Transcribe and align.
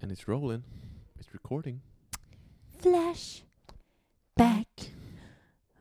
And 0.00 0.12
it's 0.12 0.28
rolling. 0.28 0.62
It's 1.20 1.28
recording. 1.32 1.80
Flash 2.82 3.42
back. 4.36 4.92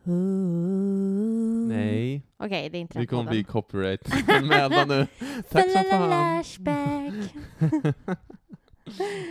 Ooh. 0.08 1.68
Nej, 1.68 2.22
Okej, 2.38 2.70
det 2.70 2.78
är 2.78 2.82
inte 2.82 2.94
det 2.94 3.00
den 3.00 3.08
kommer 3.08 3.32
bli 3.32 3.44
podden. 3.44 3.62
copyright-anmälan 3.64 4.88
nu. 4.88 5.08
Tack 5.50 5.72
som 5.72 5.84
fan. 5.84 6.10
Flashback. 6.10 7.14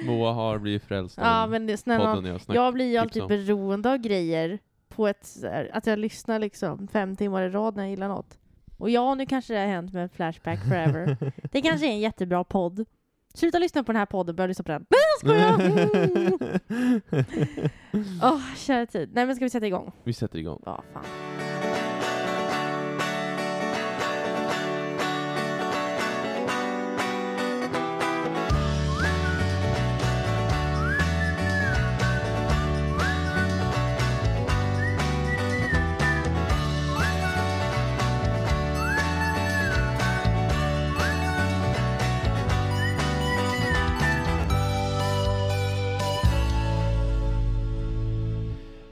Moa 0.06 0.32
har 0.32 0.58
blivit 0.58 0.82
frälst 0.82 1.18
Ja, 1.20 1.42
av 1.42 1.50
men 1.50 1.66
det, 1.66 1.76
snälla, 1.76 2.14
podden 2.14 2.30
jag 2.30 2.40
snackar. 2.40 2.62
jag 2.62 2.74
blir 2.74 2.86
ju 2.90 2.96
alltid 2.96 3.22
om. 3.22 3.28
beroende 3.28 3.90
av 3.92 3.98
grejer 3.98 4.58
på 4.88 5.08
ett, 5.08 5.26
så 5.26 5.46
här- 5.46 5.70
att 5.72 5.86
jag 5.86 5.98
lyssnar 5.98 6.38
liksom 6.38 6.88
fem 6.88 7.16
timmar 7.16 7.42
i 7.42 7.48
rad 7.48 7.76
när 7.76 7.82
jag 7.82 7.90
gillar 7.90 8.08
något. 8.08 8.38
Och 8.78 8.90
ja, 8.90 9.14
nu 9.14 9.26
kanske 9.26 9.54
det 9.54 9.60
har 9.60 9.66
hänt 9.66 9.92
med 9.92 10.12
Flashback 10.12 10.58
Forever. 10.68 11.16
det 11.52 11.62
kanske 11.62 11.86
är 11.86 11.90
en 11.90 11.98
jättebra 12.00 12.44
podd. 12.44 12.84
Sluta 13.36 13.58
lyssna 13.58 13.82
på 13.84 13.92
den 13.92 13.98
här 13.98 14.06
podden, 14.06 14.36
börja 14.36 14.48
lyssna 14.48 14.64
på 14.64 14.72
den. 14.72 14.86
Nej, 14.88 15.00
jag 15.12 15.18
skojar! 15.20 16.60
Åh, 18.32 18.54
kära 18.56 18.86
tid. 18.86 19.10
Nej, 19.14 19.26
men 19.26 19.36
ska 19.36 19.44
vi 19.44 19.50
sätta 19.50 19.66
igång? 19.66 19.92
Vi 20.04 20.12
sätter 20.12 20.38
igång. 20.38 20.62
Ja, 20.66 20.82
fan. 20.92 21.04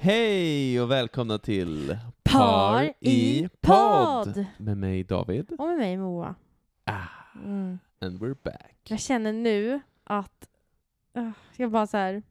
Hej 0.05 0.81
och 0.81 0.91
välkomna 0.91 1.39
till 1.39 1.99
Par 2.23 2.93
i 3.01 3.49
podd. 3.61 4.45
Med 4.59 4.77
mig 4.77 5.05
David. 5.05 5.53
Och 5.59 5.67
med 5.69 5.79
mig 5.79 5.97
Moa. 5.97 6.35
Ah, 6.85 7.03
Mm. 7.35 7.79
and 8.01 8.21
we're 8.21 8.37
back. 8.45 8.77
Jag 8.89 9.01
känner 9.01 9.33
nu 9.33 9.81
att 10.05 10.49
uh, 11.19 11.31
jag 11.57 11.71
bara 11.71 11.87
så 11.87 11.97
här. 11.97 12.23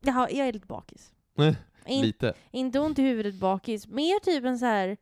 Jaha, 0.00 0.28
jag 0.30 0.48
är 0.48 0.52
lite 0.52 0.66
bakis. 0.66 1.12
In, 1.86 2.02
Lite. 2.02 2.34
Inte 2.50 2.80
ont 2.80 2.98
i 2.98 3.02
huvudet 3.02 3.34
bakis, 3.34 3.86
mer 3.88 4.20
typ 4.20 4.44
en 4.44 4.58
så 4.58 4.66
här, 4.66 4.96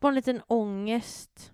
bara 0.00 0.08
en 0.08 0.14
liten 0.14 0.42
ångest. 0.46 1.52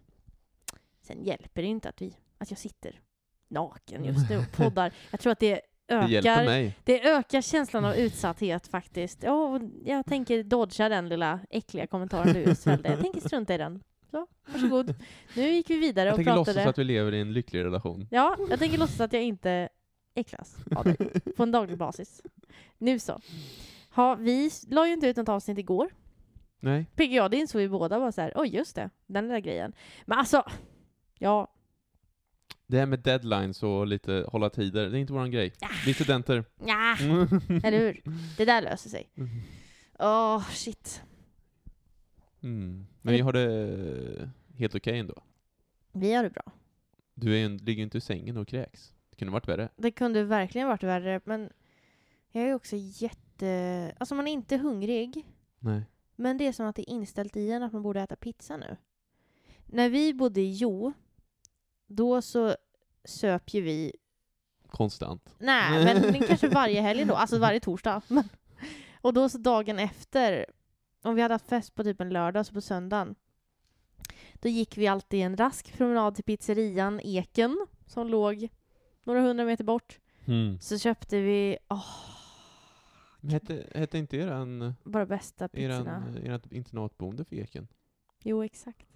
Sen 1.02 1.24
hjälper 1.24 1.62
det 1.62 1.68
inte 1.68 1.88
att, 1.88 2.02
vi, 2.02 2.16
att 2.38 2.50
jag 2.50 2.58
sitter 2.58 3.00
naken 3.48 4.04
just 4.04 4.30
nu 4.30 4.38
och 4.38 4.52
poddar. 4.56 4.92
Jag 5.10 5.20
tror 5.20 5.32
att 5.32 5.40
det 5.40 5.60
ökar, 5.88 6.44
mig. 6.44 6.78
det 6.84 7.08
ökar 7.08 7.40
känslan 7.40 7.84
av 7.84 7.96
utsatthet 7.96 8.66
faktiskt. 8.66 9.24
Och 9.24 9.60
jag 9.84 10.06
tänker 10.06 10.42
dodga 10.42 10.88
den 10.88 11.08
lilla 11.08 11.40
äckliga 11.50 11.86
kommentaren 11.86 12.32
du 12.32 12.40
just 12.40 12.64
fällde. 12.64 12.88
Jag 12.88 13.00
tänker 13.00 13.20
strunta 13.20 13.54
i 13.54 13.58
den. 13.58 13.82
Så, 14.10 14.26
varsågod. 14.46 14.94
Nu 15.36 15.42
gick 15.48 15.70
vi 15.70 15.78
vidare 15.78 16.06
Jag 16.06 16.12
och 16.12 16.16
tänker 16.16 16.32
pratade. 16.32 16.56
låtsas 16.58 16.66
att 16.70 16.78
vi 16.78 16.84
lever 16.84 17.14
i 17.14 17.20
en 17.20 17.32
lycklig 17.32 17.64
relation. 17.64 18.08
Ja, 18.10 18.36
jag 18.50 18.58
tänker 18.58 18.78
låtsas 18.78 19.00
att 19.00 19.12
jag 19.12 19.22
inte 19.22 19.68
äcklas 20.14 20.56
av 20.76 20.84
dig 20.84 20.96
på 21.36 21.42
en 21.42 21.52
daglig 21.52 21.78
basis. 21.78 22.22
Nu 22.78 22.98
så. 22.98 23.20
Ha, 23.94 24.14
vi 24.14 24.50
la 24.68 24.86
ju 24.86 24.92
inte 24.92 25.06
ut 25.06 25.16
något 25.16 25.28
avsnitt 25.28 25.58
igår. 25.58 25.90
Nej. 26.60 26.86
PGA, 26.94 27.28
det 27.28 27.36
insåg 27.36 27.60
vi 27.60 27.68
båda 27.68 27.98
var 27.98 28.10
så 28.10 28.20
här, 28.20 28.32
oj 28.36 28.48
just 28.48 28.76
det, 28.76 28.90
den 29.06 29.28
där 29.28 29.38
grejen. 29.38 29.72
Men 30.04 30.18
alltså, 30.18 30.42
ja, 31.18 31.53
Det 32.66 32.78
här 32.78 32.86
med 32.86 32.98
deadlines 32.98 33.62
och 33.62 33.86
lite 33.86 34.26
hålla 34.28 34.50
tider, 34.50 34.90
det 34.90 34.98
är 34.98 35.00
inte 35.00 35.12
våran 35.12 35.30
grej. 35.30 35.52
Vi 35.84 35.90
är 35.90 35.94
studenter. 35.94 36.44
ja, 36.66 36.96
eller 37.64 37.78
hur? 37.78 38.02
Det 38.36 38.44
där 38.44 38.62
löser 38.62 38.90
sig. 38.90 39.10
Åh, 39.98 40.50
shit. 40.50 41.02
Mm. 42.42 42.86
Men 43.02 43.14
vi 43.14 43.20
har 43.20 43.32
det 43.32 44.30
helt 44.58 44.74
okej 44.74 44.98
ändå. 44.98 45.22
Vi 45.92 46.14
har 46.14 46.22
det 46.22 46.30
bra. 46.30 46.52
Du 47.14 47.38
är 47.38 47.48
ligger 47.48 47.82
inte 47.82 47.98
i 47.98 48.00
sängen 48.00 48.36
och 48.36 48.48
kräks. 48.48 48.94
Det 49.10 49.16
kunde 49.16 49.32
varit 49.32 49.48
värre. 49.48 49.68
Det 49.76 49.90
kunde 49.90 50.24
verkligen 50.24 50.68
varit 50.68 50.82
värre, 50.82 51.20
men 51.24 51.50
jag 52.32 52.44
är 52.44 52.54
också 52.54 52.76
jätte... 52.78 53.94
Alltså 53.98 54.14
man 54.14 54.26
är 54.28 54.32
inte 54.32 54.56
hungrig, 54.56 55.26
Nej. 55.58 55.82
men 56.16 56.38
det 56.38 56.46
är 56.46 56.52
som 56.52 56.66
att 56.66 56.76
det 56.76 56.90
är 56.90 56.94
inställt 56.94 57.36
i 57.36 57.50
en 57.50 57.62
att 57.62 57.72
man 57.72 57.82
borde 57.82 58.00
äta 58.00 58.16
pizza 58.16 58.56
nu. 58.56 58.76
När 59.66 59.88
vi 59.88 60.14
bodde 60.14 60.40
i 60.40 60.52
Jo, 60.52 60.92
då 61.86 62.22
så 62.22 62.56
söp 63.04 63.54
ju 63.54 63.60
vi 63.60 63.92
Konstant. 64.68 65.34
Nej, 65.38 65.84
men 66.12 66.22
kanske 66.22 66.48
varje 66.48 66.80
helg 66.80 67.04
då, 67.04 67.14
alltså 67.14 67.38
varje 67.38 67.60
torsdag. 67.60 68.02
Men- 68.08 68.28
och 69.00 69.14
då 69.14 69.28
så 69.28 69.38
dagen 69.38 69.78
efter, 69.78 70.46
om 71.02 71.14
vi 71.14 71.22
hade 71.22 71.34
haft 71.34 71.48
fest 71.48 71.74
på 71.74 71.84
typ 71.84 72.00
en 72.00 72.08
lördag, 72.10 72.46
så 72.46 72.52
på 72.54 72.60
söndagen, 72.60 73.14
då 74.34 74.48
gick 74.48 74.76
vi 74.78 74.86
alltid 74.86 75.20
en 75.20 75.36
rask 75.36 75.72
promenad 75.76 76.14
till 76.14 76.24
pizzerian 76.24 77.00
Eken, 77.04 77.66
som 77.86 78.08
låg 78.08 78.48
några 79.02 79.20
hundra 79.20 79.44
meter 79.44 79.64
bort. 79.64 80.00
Mm. 80.24 80.60
Så 80.60 80.78
köpte 80.78 81.20
vi, 81.20 81.58
Men 83.20 83.30
Hette, 83.30 83.66
hette 83.74 83.98
inte 83.98 84.16
eran, 84.16 84.74
bara 84.84 85.06
bästa 85.06 85.48
pizzorna. 85.48 86.12
eran, 86.16 86.34
ert 86.34 86.52
internatboende 86.52 87.24
för 87.24 87.36
Eken? 87.36 87.68
Jo, 88.22 88.42
exakt. 88.44 88.86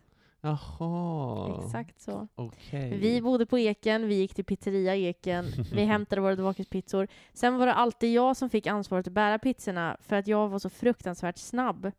Jaha. 0.41 1.65
Exakt 1.65 2.01
så. 2.01 2.29
Okej. 2.35 2.99
Vi 2.99 3.23
bodde 3.23 3.47
på 3.47 3.59
Eken, 3.59 4.09
vi 4.09 4.15
gick 4.15 4.35
till 4.35 4.45
pizzeria 4.45 4.97
Eken, 4.97 5.45
vi 5.73 5.85
hämtade 5.85 6.21
våra 6.21 6.35
Dvakis-pizzor. 6.35 7.09
Sen 7.33 7.59
var 7.59 7.67
det 7.67 7.75
alltid 7.75 8.13
jag 8.13 8.37
som 8.37 8.51
fick 8.51 8.67
ansvaret 8.67 9.07
att 9.07 9.13
bära 9.13 9.39
pizzorna 9.39 9.97
för 10.01 10.17
att 10.17 10.27
jag 10.27 10.49
var 10.49 10.59
så 10.59 10.71
fruktansvärt 10.71 11.39
snabb 11.39 11.93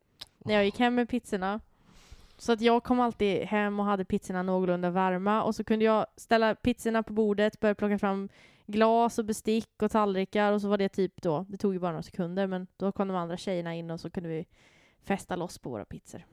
när 0.45 0.53
jag 0.53 0.65
gick 0.65 0.79
hem 0.79 0.95
med 0.95 1.09
pizzorna. 1.09 1.59
Så 2.37 2.51
att 2.51 2.61
jag 2.61 2.83
kom 2.83 2.99
alltid 2.99 3.41
hem 3.41 3.79
och 3.79 3.85
hade 3.85 4.05
pizzorna 4.05 4.43
någorlunda 4.43 4.89
varma 4.89 5.43
och 5.43 5.55
så 5.55 5.63
kunde 5.63 5.85
jag 5.85 6.05
ställa 6.15 6.55
pizzorna 6.55 7.03
på 7.03 7.13
bordet, 7.13 7.59
börja 7.59 7.75
plocka 7.75 7.99
fram 7.99 8.29
glas 8.65 9.19
och 9.19 9.25
bestick 9.25 9.81
och 9.81 9.91
tallrikar 9.91 10.53
och 10.53 10.61
så 10.61 10.67
var 10.67 10.77
det 10.77 10.89
typ 10.89 11.21
då, 11.21 11.45
det 11.49 11.57
tog 11.57 11.73
ju 11.73 11.79
bara 11.79 11.91
några 11.91 12.03
sekunder 12.03 12.47
men 12.47 12.67
då 12.77 12.91
kom 12.91 13.07
de 13.07 13.17
andra 13.17 13.37
tjejerna 13.37 13.75
in 13.75 13.91
och 13.91 13.99
så 13.99 14.09
kunde 14.09 14.29
vi 14.29 14.45
fästa 15.03 15.35
loss 15.35 15.57
på 15.57 15.69
våra 15.69 15.85
pizzor. 15.85 16.25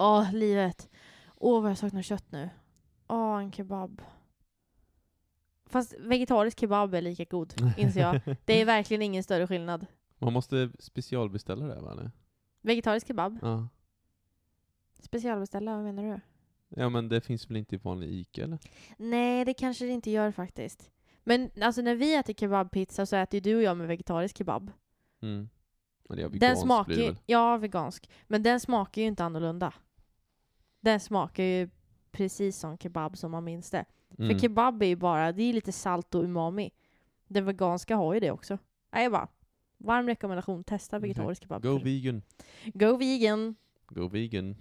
Åh, 0.00 0.32
livet. 0.32 0.88
Åh, 1.36 1.62
vad 1.62 1.70
jag 1.70 1.78
saknar 1.78 2.02
kött 2.02 2.32
nu. 2.32 2.50
Åh, 3.08 3.38
en 3.38 3.52
kebab. 3.52 4.02
Fast 5.66 5.94
vegetarisk 5.98 6.60
kebab 6.60 6.94
är 6.94 7.02
lika 7.02 7.24
god, 7.24 7.54
inser 7.76 8.00
jag. 8.00 8.20
Det 8.44 8.60
är 8.60 8.64
verkligen 8.64 9.02
ingen 9.02 9.22
större 9.22 9.46
skillnad. 9.46 9.86
Man 10.18 10.32
måste 10.32 10.70
specialbeställa 10.78 11.66
det 11.66 11.80
va? 11.80 11.92
eller? 11.92 12.10
Vegetarisk 12.60 13.06
kebab? 13.06 13.38
Ja. 13.42 13.68
Specialbeställa, 15.00 15.76
vad 15.76 15.84
menar 15.84 16.02
du? 16.02 16.20
Ja 16.68 16.88
men 16.88 17.08
det 17.08 17.20
finns 17.20 17.50
väl 17.50 17.56
inte 17.56 17.74
i 17.74 17.78
vanlig 17.78 18.10
Ica 18.10 18.44
eller? 18.44 18.58
Nej, 18.96 19.44
det 19.44 19.54
kanske 19.54 19.84
det 19.84 19.92
inte 19.92 20.10
gör 20.10 20.30
faktiskt. 20.32 20.90
Men 21.24 21.50
alltså 21.62 21.82
när 21.82 21.94
vi 21.94 22.14
äter 22.14 22.34
kebabpizza 22.34 23.06
så 23.06 23.16
äter 23.16 23.34
ju 23.34 23.40
du 23.40 23.56
och 23.56 23.62
jag 23.62 23.76
med 23.76 23.88
vegetarisk 23.88 24.38
kebab. 24.38 24.70
Mm. 25.22 25.48
Eller 26.10 26.22
ja, 26.22 26.28
den 26.28 26.38
vegansk 26.38 26.62
smakar 26.62 26.92
det 26.92 27.00
ju, 27.00 27.06
väl. 27.06 27.18
ja 27.26 27.56
vegansk, 27.56 28.10
men 28.26 28.42
den 28.42 28.60
smakar 28.60 29.02
ju 29.02 29.08
inte 29.08 29.24
annorlunda. 29.24 29.72
Den 30.80 31.00
smakar 31.00 31.44
ju 31.44 31.68
precis 32.10 32.58
som 32.58 32.78
kebab 32.78 33.16
som 33.16 33.30
man 33.30 33.44
minns 33.44 33.70
det. 33.70 33.84
Mm. 34.18 34.30
För 34.30 34.38
kebab 34.38 34.82
är 34.82 34.86
ju 34.86 34.96
bara, 34.96 35.32
det 35.32 35.42
är 35.42 35.52
lite 35.52 35.72
salt 35.72 36.14
och 36.14 36.24
umami. 36.24 36.70
Den 37.26 37.44
veganska 37.44 37.96
har 37.96 38.14
ju 38.14 38.20
det 38.20 38.30
också. 38.30 38.58
Nej, 38.92 39.02
jag 39.02 39.12
bara, 39.12 39.28
varm 39.78 40.06
rekommendation, 40.06 40.64
testa 40.64 40.98
vegetarisk 40.98 41.42
kebab. 41.42 41.62
Go 41.62 41.78
vegan. 41.78 42.22
Go 42.74 42.96
vegan! 42.96 43.54
Go 43.88 44.08
vegan. 44.08 44.56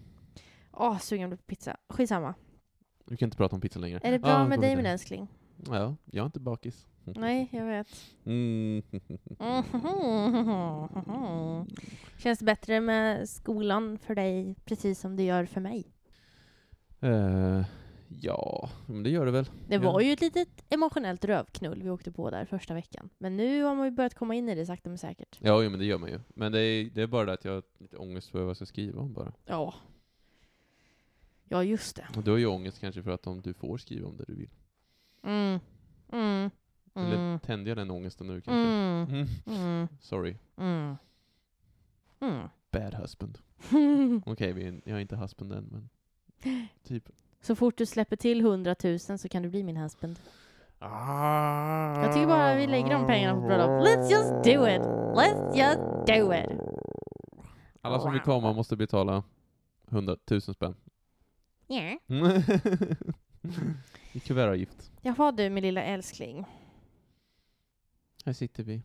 Åh, 0.72 0.97
sugen 0.97 1.22
jag 1.22 1.29
blir 1.29 1.38
på 1.38 1.44
pizza. 1.44 1.78
Skitsamma. 1.90 2.34
Vi 3.06 3.18
kan 3.18 3.28
inte 3.28 3.38
prata 3.38 3.56
om 3.56 3.62
pizza 3.62 3.79
längre. 3.79 4.00
Är 4.03 4.12
det 4.12 4.19
bra 4.19 4.29
Ja, 4.29 4.47
med 4.47 4.59
dig 4.59 4.75
min 4.75 4.85
älskling? 4.85 5.28
Ja, 5.67 5.96
jag 6.05 6.22
är 6.22 6.26
inte 6.26 6.40
bakis. 6.40 6.88
Nej, 7.03 7.49
jag 7.52 7.66
vet. 7.66 7.88
Mm. 8.26 8.84
Känns 12.17 12.40
det 12.40 12.46
bättre 12.46 12.82
med 12.82 13.29
skolan 13.29 13.97
för 13.97 14.16
dig, 14.16 14.55
precis 14.66 14.99
som 14.99 15.16
det 15.16 15.23
gör 15.23 15.46
för 15.46 15.61
mig? 15.61 15.94
Eh, 17.01 17.63
ja, 18.22 18.69
men 18.87 19.03
det 19.03 19.09
gör 19.09 19.25
det 19.25 19.31
väl. 19.31 19.49
Det 19.67 19.78
var 19.78 20.01
ju 20.01 20.11
ett 20.11 20.22
litet 20.22 20.66
emotionellt 20.69 21.25
rövknull 21.25 21.84
vi 21.84 21.90
åkte 21.90 22.11
på 22.11 22.29
där 22.29 22.46
första 22.46 22.73
veckan. 22.73 23.09
Men 23.17 23.37
nu 23.37 23.63
har 23.63 23.75
man 23.75 23.85
ju 23.85 23.91
börjat 23.91 24.13
komma 24.16 24.35
in 24.35 24.49
i 24.49 24.55
det 24.55 24.66
sakta 24.66 24.90
men 24.90 24.97
säkert. 24.97 25.37
Ja, 25.41 25.63
jo, 25.63 25.69
men 25.69 25.79
det 25.79 25.85
gör 25.85 25.97
man 25.97 26.09
ju. 26.09 26.19
Men 26.29 26.51
det 26.51 26.59
är, 26.61 26.84
det 26.90 27.01
är 27.01 27.07
bara 27.07 27.25
det 27.25 27.34
att 27.34 27.46
jag 27.46 27.51
har 27.53 27.63
lite 27.78 27.97
ångest 27.97 28.29
för 28.29 28.40
vad 28.40 28.49
jag 28.49 28.55
ska 28.55 28.66
skriva 28.66 29.01
om 29.01 29.13
bara. 29.13 29.34
Ja. 29.46 29.73
Ja, 31.51 31.63
just 31.63 31.96
det. 31.96 32.07
Och 32.17 32.23
du 32.23 32.31
har 32.31 32.37
ju 32.37 32.46
ångest 32.46 32.79
kanske 32.79 33.03
för 33.03 33.11
att 33.11 33.28
om 33.28 33.41
du 33.41 33.53
får 33.53 33.78
skriva 33.78 34.07
om 34.07 34.17
det 34.17 34.23
du 34.28 34.35
vill. 34.35 34.49
Mm. 35.23 35.59
Mm. 36.11 36.49
Eller 36.96 37.16
Mm. 37.16 37.40
tänder 37.40 37.69
jag 37.72 37.78
den 37.78 37.91
ångesten 37.91 38.28
nu 38.28 38.41
kanske? 38.41 38.72
Mm. 38.72 39.07
Mm. 39.09 39.28
Mm. 39.66 39.87
Sorry. 40.01 40.35
Mm. 40.57 40.96
Mm. 42.19 42.47
Bad 42.72 42.93
husband. 42.93 43.37
Okej, 44.25 44.49
är- 44.49 44.81
jag 44.85 44.97
är 44.97 44.99
inte 44.99 45.16
husband 45.16 45.51
än, 45.53 45.63
men 45.72 45.90
typ. 46.84 47.09
Så 47.41 47.56
fort 47.56 47.78
du 47.78 47.86
släpper 47.86 48.16
till 48.16 48.40
100 48.41 48.76
000 48.84 49.00
så 49.00 49.30
kan 49.30 49.44
du 49.44 49.50
bli 49.50 49.64
min 49.64 49.78
husband. 49.78 50.20
Jag 50.80 52.14
tycker 52.14 52.28
bara 52.28 52.56
vi 52.56 52.68
lägger 52.68 52.90
de 52.90 53.08
pengarna 53.08 53.41
på 53.41 53.47
bröllop. 53.47 53.70
Let's 53.70 54.12
just 54.12 54.30
do 54.30 54.68
it! 54.68 54.82
Let's 55.16 55.56
just 55.58 56.08
do 56.08 56.34
it! 56.34 56.59
Alla 57.82 58.00
som 58.00 58.12
vill 58.12 58.22
komma 58.22 58.53
måste 58.53 58.76
betala 58.76 59.24
100 59.91 60.18
000 60.32 60.41
spänn. 60.41 60.76
Yeah. 61.68 61.97
I 64.14 64.20
kuvertavgift. 64.20 64.92
Jaha 65.02 65.32
du, 65.32 65.50
min 65.50 65.64
lilla 65.64 65.84
älskling. 65.84 66.46
Här 68.26 68.34
sitter 68.34 68.64
vi. 68.64 68.82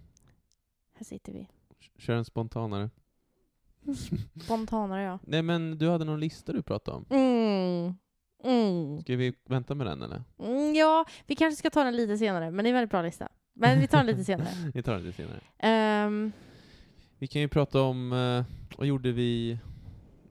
Här 0.95 1.05
sitter 1.05 1.33
vi. 1.33 1.49
Kör 1.99 2.15
en 2.17 2.25
spontanare. 2.25 2.91
Spontanare 4.45 5.03
ja. 5.03 5.19
Nej 5.23 5.43
men 5.43 5.79
du 5.79 5.89
hade 5.89 6.05
någon 6.05 6.21
lista 6.21 6.53
du 6.53 6.63
pratade 6.63 6.97
om. 6.97 7.05
Mm. 7.11 7.34
Mm. 8.45 9.01
Ska 9.01 9.17
vi 9.17 9.33
vänta 9.49 9.75
med 9.75 9.87
den 9.87 10.03
eller? 10.03 10.23
Mm, 10.39 10.75
ja, 10.75 11.05
vi 11.27 11.35
kanske 11.37 11.59
ska 11.59 11.71
ta 11.71 11.85
den 11.85 11.97
lite 11.97 12.19
senare, 12.19 12.51
men 12.51 12.65
det 12.65 12.69
är 12.69 12.71
en 12.71 12.75
väldigt 12.75 12.91
bra 12.91 13.03
lista. 13.03 13.29
Men 13.53 13.81
vi 13.81 13.87
tar 13.87 13.99
den 13.99 14.07
lite 14.07 14.25
senare. 14.33 14.49
Vi 14.75 14.83
tar 14.83 14.93
den 14.95 15.05
lite 15.05 15.17
senare. 15.17 15.41
Ehm, 15.59 16.33
Vi 17.19 17.27
kan 17.27 17.43
ju 17.43 17.49
prata 17.49 17.83
om, 17.83 18.13
eh, 18.13 18.45
vad 18.79 18.87
gjorde 18.87 19.13
vi, 19.13 19.59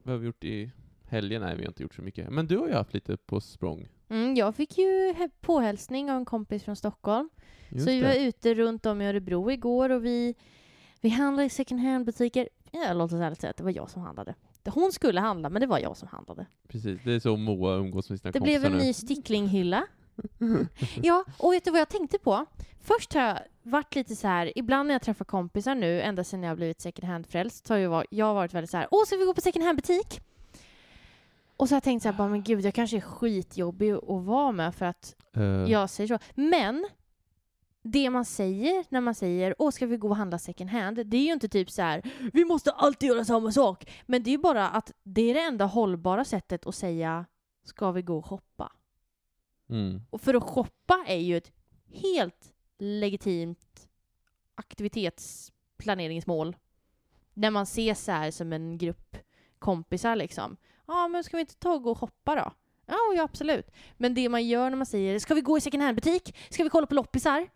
vad 0.03 0.13
har 0.15 0.19
vi 0.19 0.25
gjort 0.25 0.43
i 0.43 0.71
helgen? 1.07 1.41
Nej, 1.41 1.55
vi 1.55 1.61
har 1.63 1.67
inte 1.67 1.83
gjort 1.83 1.95
så 1.95 2.01
mycket. 2.01 2.29
Men 2.29 2.47
du 2.47 2.57
har 2.57 2.67
ju 2.67 2.73
haft 2.73 2.93
lite 2.93 3.17
på 3.17 3.41
språng. 3.41 3.87
mm, 4.09 4.35
jag 4.35 4.55
fick 4.55 4.77
ju 4.77 5.15
påhälsning 5.41 6.11
av 6.11 6.17
en 6.17 6.25
kompis 6.25 6.63
från 6.63 6.75
Stockholm. 6.75 7.29
Just 7.69 7.85
så 7.85 7.91
vi 7.91 8.01
var 8.01 8.09
det. 8.09 8.23
ute 8.23 8.53
runt 8.53 8.85
om 8.85 9.01
i 9.01 9.07
Örebro 9.07 9.51
igår 9.51 9.89
och 9.89 10.05
vi, 10.05 10.35
vi 11.01 11.09
handlade 11.09 11.45
i 11.45 11.49
second 11.49 11.81
hand-butiker. 11.81 12.49
Ja, 12.71 12.93
låt 12.93 13.13
oss 13.13 13.19
ärligt 13.19 13.41
säga 13.41 13.51
att 13.51 13.57
det 13.57 13.63
var 13.63 13.71
jag 13.71 13.89
som 13.89 14.01
handlade. 14.01 14.35
Hon 14.71 14.91
skulle 14.91 15.19
handla, 15.19 15.49
men 15.49 15.59
det 15.59 15.67
var 15.67 15.79
jag 15.79 15.97
som 15.97 16.07
handlade. 16.07 16.45
Precis, 16.67 16.99
det 17.03 17.13
är 17.13 17.19
så 17.19 17.37
Moa 17.37 17.75
umgås 17.75 18.09
med 18.09 18.19
sina 18.19 18.31
Det 18.31 18.39
kompisar 18.39 18.59
blev 18.59 18.71
en 18.71 18.77
nu. 18.77 18.83
ny 18.83 18.93
sticklinghylla. 18.93 19.83
Ja, 21.01 21.23
och 21.37 21.53
vet 21.53 21.63
du 21.65 21.71
vad 21.71 21.79
jag 21.81 21.89
tänkte 21.89 22.17
på? 22.19 22.45
Först 22.81 23.13
har 23.13 23.21
jag 23.21 23.39
varit 23.63 23.95
lite 23.95 24.15
så 24.15 24.27
här, 24.27 24.51
ibland 24.57 24.87
när 24.87 24.93
jag 24.95 25.01
träffar 25.01 25.25
kompisar 25.25 25.75
nu, 25.75 26.01
ända 26.01 26.23
sedan 26.23 26.43
jag 26.43 26.57
blivit 26.57 26.81
second 26.81 27.07
hand-frälst, 27.09 27.67
så 27.67 27.73
har 27.73 27.79
jag, 27.79 27.89
varit, 27.89 28.07
jag 28.09 28.25
har 28.25 28.33
varit 28.33 28.53
väldigt 28.53 28.69
så 28.71 28.77
här, 28.77 28.87
åh, 28.91 29.05
ska 29.05 29.15
vi 29.17 29.25
gå 29.25 29.33
på 29.33 29.41
second 29.41 29.65
hand-butik? 29.65 30.21
Och 31.57 31.69
så 31.69 31.73
har 31.73 31.77
jag 31.77 31.83
tänkt 31.83 32.03
så 32.03 32.09
här, 32.09 32.17
bara, 32.17 32.27
men 32.29 32.43
gud, 32.43 32.65
jag 32.65 32.73
kanske 32.73 32.97
är 32.97 33.01
skitjobbig 33.01 33.91
att 33.91 34.23
vara 34.25 34.51
med 34.51 34.75
för 34.75 34.85
att 34.85 35.15
Eh, 35.35 35.43
jag 35.43 35.89
säger 35.89 36.07
så. 36.07 36.19
Men 36.35 36.87
det 37.83 38.09
man 38.09 38.25
säger 38.25 38.85
när 38.89 39.01
man 39.01 39.15
säger 39.15 39.55
åh 39.59 39.71
ska 39.71 39.85
vi 39.85 39.97
gå 39.97 40.09
och 40.09 40.15
handla 40.15 40.39
second 40.39 40.69
hand, 40.69 41.05
det 41.05 41.17
är 41.17 41.25
ju 41.25 41.33
inte 41.33 41.47
typ 41.47 41.71
så 41.71 41.81
här 41.81 42.11
vi 42.33 42.45
måste 42.45 42.71
alltid 42.71 43.09
göra 43.09 43.25
samma 43.25 43.51
sak. 43.51 43.91
Men 44.05 44.23
det 44.23 44.29
är 44.29 44.31
ju 44.31 44.37
bara 44.37 44.69
att 44.69 44.91
det 45.03 45.21
är 45.21 45.33
det 45.33 45.41
enda 45.41 45.65
hållbara 45.65 46.25
sättet 46.25 46.67
att 46.67 46.75
säga 46.75 47.25
ska 47.63 47.91
vi 47.91 48.01
gå 48.01 48.17
och 48.17 48.25
shoppa. 48.25 48.71
Mm. 49.69 50.01
Och 50.09 50.21
för 50.21 50.33
att 50.33 50.43
shoppa 50.43 51.05
är 51.07 51.19
ju 51.19 51.37
ett 51.37 51.51
helt 51.87 52.53
legitimt 52.79 53.89
aktivitetsplaneringsmål. 54.55 56.55
När 57.33 57.51
man 57.51 57.63
ses 57.63 58.03
så 58.03 58.11
här 58.11 58.31
som 58.31 58.53
en 58.53 58.77
grupp 58.77 59.17
kompisar 59.59 60.15
liksom. 60.15 60.57
Ja, 60.87 61.07
men 61.07 61.23
ska 61.23 61.37
vi 61.37 61.41
inte 61.41 61.55
ta 61.55 61.73
och 61.73 61.83
gå 61.83 61.91
och 61.91 61.97
shoppa 61.97 62.35
då? 62.35 62.51
Ja, 62.85 62.97
ja, 63.15 63.23
absolut. 63.23 63.71
Men 63.97 64.13
det 64.13 64.29
man 64.29 64.47
gör 64.47 64.69
när 64.69 64.77
man 64.77 64.85
säger 64.85 65.19
ska 65.19 65.33
vi 65.33 65.41
gå 65.41 65.57
i 65.57 65.61
second 65.61 65.83
hand-butik? 65.83 66.35
Ska 66.49 66.63
vi 66.63 66.69
kolla 66.69 66.87
på 66.87 66.95
loppisar? 66.95 67.47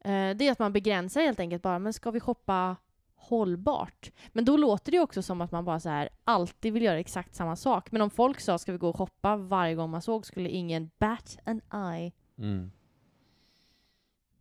Eh, 0.00 0.36
det 0.36 0.48
är 0.48 0.52
att 0.52 0.58
man 0.58 0.72
begränsar 0.72 1.20
helt 1.20 1.40
enkelt 1.40 1.62
bara, 1.62 1.78
men 1.78 1.92
ska 1.92 2.10
vi 2.10 2.20
shoppa 2.20 2.76
hållbart? 3.14 4.10
Men 4.32 4.44
då 4.44 4.56
låter 4.56 4.92
det 4.92 5.00
också 5.00 5.22
som 5.22 5.40
att 5.40 5.52
man 5.52 5.64
bara 5.64 5.80
så 5.80 5.88
här 5.88 6.08
alltid 6.24 6.72
vill 6.72 6.82
göra 6.82 6.98
exakt 6.98 7.34
samma 7.34 7.56
sak. 7.56 7.92
Men 7.92 8.02
om 8.02 8.10
folk 8.10 8.40
sa 8.40 8.58
ska 8.58 8.72
vi 8.72 8.78
gå 8.78 8.88
och 8.88 8.96
shoppa 8.96 9.36
varje 9.36 9.74
gång 9.74 9.90
man 9.90 10.02
såg 10.02 10.26
skulle 10.26 10.48
ingen 10.48 10.90
bat 10.98 11.38
an 11.44 11.60
eye. 11.94 12.12
Mm. 12.38 12.70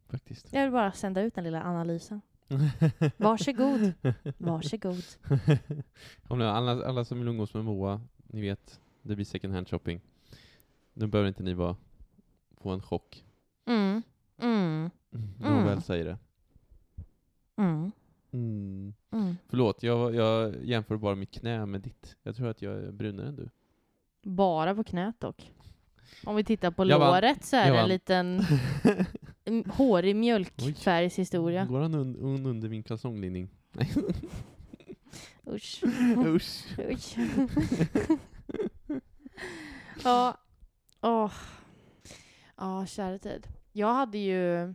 Faktiskt. 0.09 0.53
Jag 0.53 0.63
vill 0.63 0.71
bara 0.71 0.91
sända 0.91 1.21
ut 1.21 1.35
den 1.35 1.43
lilla 1.43 1.63
analysen. 1.63 2.21
Varsågod. 3.17 3.93
Varsågod. 4.37 5.03
Om 6.27 6.39
ni- 6.39 6.45
alla, 6.45 6.85
alla 6.85 7.05
som 7.05 7.19
vill 7.19 7.27
umgås 7.27 7.53
med 7.53 7.65
Moa, 7.65 8.01
ni 8.27 8.41
vet, 8.41 8.79
det 9.01 9.15
blir 9.15 9.25
second 9.25 9.53
hand 9.53 9.69
shopping. 9.69 10.01
Nu 10.93 11.07
behöver 11.07 11.27
inte 11.27 11.43
ni 11.43 11.53
vara, 11.53 11.75
få 12.57 12.69
en 12.69 12.81
chock. 12.81 13.25
Mm. 13.65 14.03
Mm. 14.41 14.89
När 15.39 15.47
hon 15.49 15.57
Mm. 15.57 15.65
väl 15.67 15.81
säger 15.81 16.05
det. 16.05 16.17
Mm. 17.57 17.91
Mm. 18.31 18.93
Mm. 19.11 19.35
Förlåt, 19.49 19.83
jag, 19.83 20.15
jag 20.15 20.55
jämför 20.63 20.97
bara 20.97 21.15
mitt 21.15 21.31
knä 21.31 21.65
med 21.65 21.81
ditt. 21.81 22.15
Jag 22.23 22.35
tror 22.35 22.47
att 22.47 22.61
jag 22.61 22.73
är 22.83 22.91
brunare 22.91 23.27
än 23.27 23.35
du. 23.35 23.49
Bara 24.23 24.75
på 24.75 24.83
knät 24.83 25.19
dock. 25.19 25.51
Om 26.25 26.35
vi 26.35 26.43
tittar 26.43 26.71
på 26.71 26.85
Jag 26.85 26.99
vann. 26.99 27.13
låret 27.21 27.45
så 27.45 27.55
är 27.55 27.67
Jag 27.67 27.75
det 27.75 27.81
en 27.81 27.89
liten 27.89 28.41
hårig 29.73 30.15
mjölkfärgshistoria. 30.15 31.65
Går 31.65 31.79
han 31.81 31.95
un, 31.95 32.15
un, 32.15 32.45
under 32.45 32.69
min 32.69 32.83
kalsonglinning? 32.83 33.49
Nej. 33.71 33.93
Usch. 35.53 35.83
Usch. 36.17 36.79
Usch. 36.79 37.15
ja. 40.03 40.37
Åh. 41.01 41.31
Ja, 42.57 42.85
kära 42.85 43.19
tid. 43.19 43.47
Jag 43.71 43.93
hade 43.93 44.17
ju... 44.17 44.73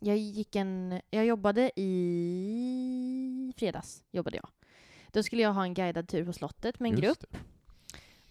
Jag 0.00 0.16
gick 0.16 0.56
en... 0.56 1.00
Jag 1.10 1.26
jobbade 1.26 1.70
i 1.80 3.52
fredags. 3.56 4.02
Jobbade 4.10 4.36
jag. 4.36 4.48
Då 5.12 5.22
skulle 5.22 5.42
jag 5.42 5.52
ha 5.52 5.62
en 5.64 5.74
guidad 5.74 6.08
tur 6.08 6.24
på 6.24 6.32
slottet 6.32 6.80
med 6.80 6.92
en 6.92 6.98
Just 6.98 7.20
grupp. 7.20 7.32
det. 7.32 7.38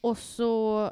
Och 0.01 0.17
så... 0.17 0.83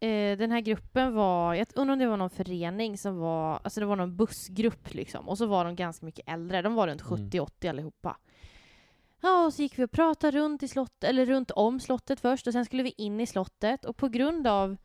Eh, 0.00 0.38
den 0.38 0.50
här 0.50 0.60
gruppen 0.60 1.14
var... 1.14 1.54
Jag 1.54 1.66
undrar 1.74 1.92
om 1.92 1.98
det 1.98 2.06
var 2.06 2.16
någon 2.16 2.30
förening 2.30 2.98
som 2.98 3.16
var... 3.18 3.60
Alltså 3.64 3.80
det 3.80 3.86
var 3.86 3.96
någon 3.96 4.16
bussgrupp 4.16 4.94
liksom. 4.94 5.28
Och 5.28 5.38
så 5.38 5.46
var 5.46 5.64
de 5.64 5.76
ganska 5.76 6.06
mycket 6.06 6.28
äldre. 6.28 6.62
De 6.62 6.74
var 6.74 6.86
runt 6.88 7.02
Mm. 7.10 7.30
70-80 7.30 7.70
allihopa. 7.70 8.16
Ja, 9.20 9.44
och 9.46 9.54
så 9.54 9.62
gick 9.62 9.78
vi 9.78 9.84
och 9.84 9.90
pratade 9.90 10.38
runt, 10.38 10.62
i 10.62 10.68
slott, 10.68 11.04
eller 11.04 11.26
runt 11.26 11.50
om 11.50 11.80
slottet 11.80 12.20
först 12.20 12.46
och 12.46 12.52
sen 12.52 12.64
skulle 12.64 12.82
vi 12.82 12.94
in 12.96 13.20
i 13.20 13.26
slottet. 13.26 13.84
Och 13.84 13.96
på 13.96 14.08
grund 14.08 14.46
av 14.46 14.76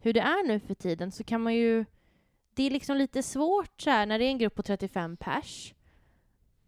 hur 0.00 0.12
det 0.12 0.20
är 0.20 0.46
nu 0.48 0.60
för 0.60 0.74
tiden 0.74 1.12
så 1.12 1.24
kan 1.24 1.42
man 1.42 1.54
ju... 1.54 1.84
Det 2.58 2.66
är 2.66 2.70
liksom 2.70 2.96
lite 2.96 3.22
svårt 3.22 3.80
så 3.80 3.90
här 3.90 4.06
när 4.06 4.18
det 4.18 4.24
är 4.24 4.28
en 4.28 4.38
grupp 4.38 4.54
på 4.54 4.62
35 4.62 5.16
pers. 5.16 5.74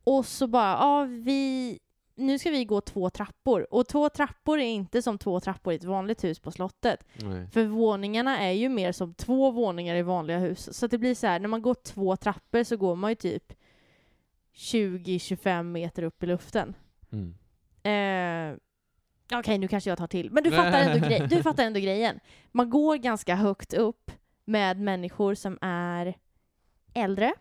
Och 0.05 0.27
så 0.27 0.47
bara, 0.47 0.71
ja 0.71 1.05
vi... 1.05 1.79
Nu 2.15 2.39
ska 2.39 2.51
vi 2.51 2.65
gå 2.65 2.81
två 2.81 3.11
trappor. 3.11 3.75
Och 3.75 3.89
två 3.89 4.09
trappor 4.09 4.61
är 4.61 4.65
inte 4.65 5.03
som 5.03 5.19
två 5.19 5.41
trappor 5.41 5.73
i 5.73 5.77
ett 5.77 5.85
vanligt 5.85 6.25
hus 6.25 6.39
på 6.39 6.51
slottet. 6.51 7.07
Nej. 7.15 7.47
För 7.47 7.65
våningarna 7.65 8.39
är 8.39 8.51
ju 8.51 8.69
mer 8.69 8.93
som 8.93 9.15
två 9.15 9.51
våningar 9.51 9.95
i 9.95 10.03
vanliga 10.03 10.39
hus. 10.39 10.79
Så 10.79 10.87
det 10.87 10.99
blir 10.99 11.15
så 11.15 11.27
här, 11.27 11.41
när 11.41 11.49
man 11.49 11.63
går 11.63 11.75
två 11.75 12.17
trappor 12.17 12.65
så 12.65 12.77
går 12.77 12.97
man 12.97 13.11
ju 13.11 13.15
typ 13.15 13.53
20-25 14.55 15.63
meter 15.63 16.03
upp 16.03 16.23
i 16.23 16.27
luften. 16.27 16.75
Mm. 17.13 17.35
Eh, 17.83 18.59
Okej, 19.39 19.59
nu 19.59 19.69
kanske 19.69 19.91
jag 19.91 19.99
tar 19.99 20.07
till. 20.07 20.31
Men 20.31 20.43
du 20.43 20.51
fattar, 20.51 20.81
ändå 20.81 21.09
grej, 21.09 21.27
du 21.31 21.43
fattar 21.43 21.65
ändå 21.65 21.81
grejen. 21.81 22.21
Man 22.53 22.71
går 22.71 22.97
ganska 22.97 23.35
högt 23.35 23.73
upp 23.75 24.11
med 24.51 24.81
människor 24.81 25.35
som 25.35 25.59
är 25.61 26.15
äldre, 26.95 27.35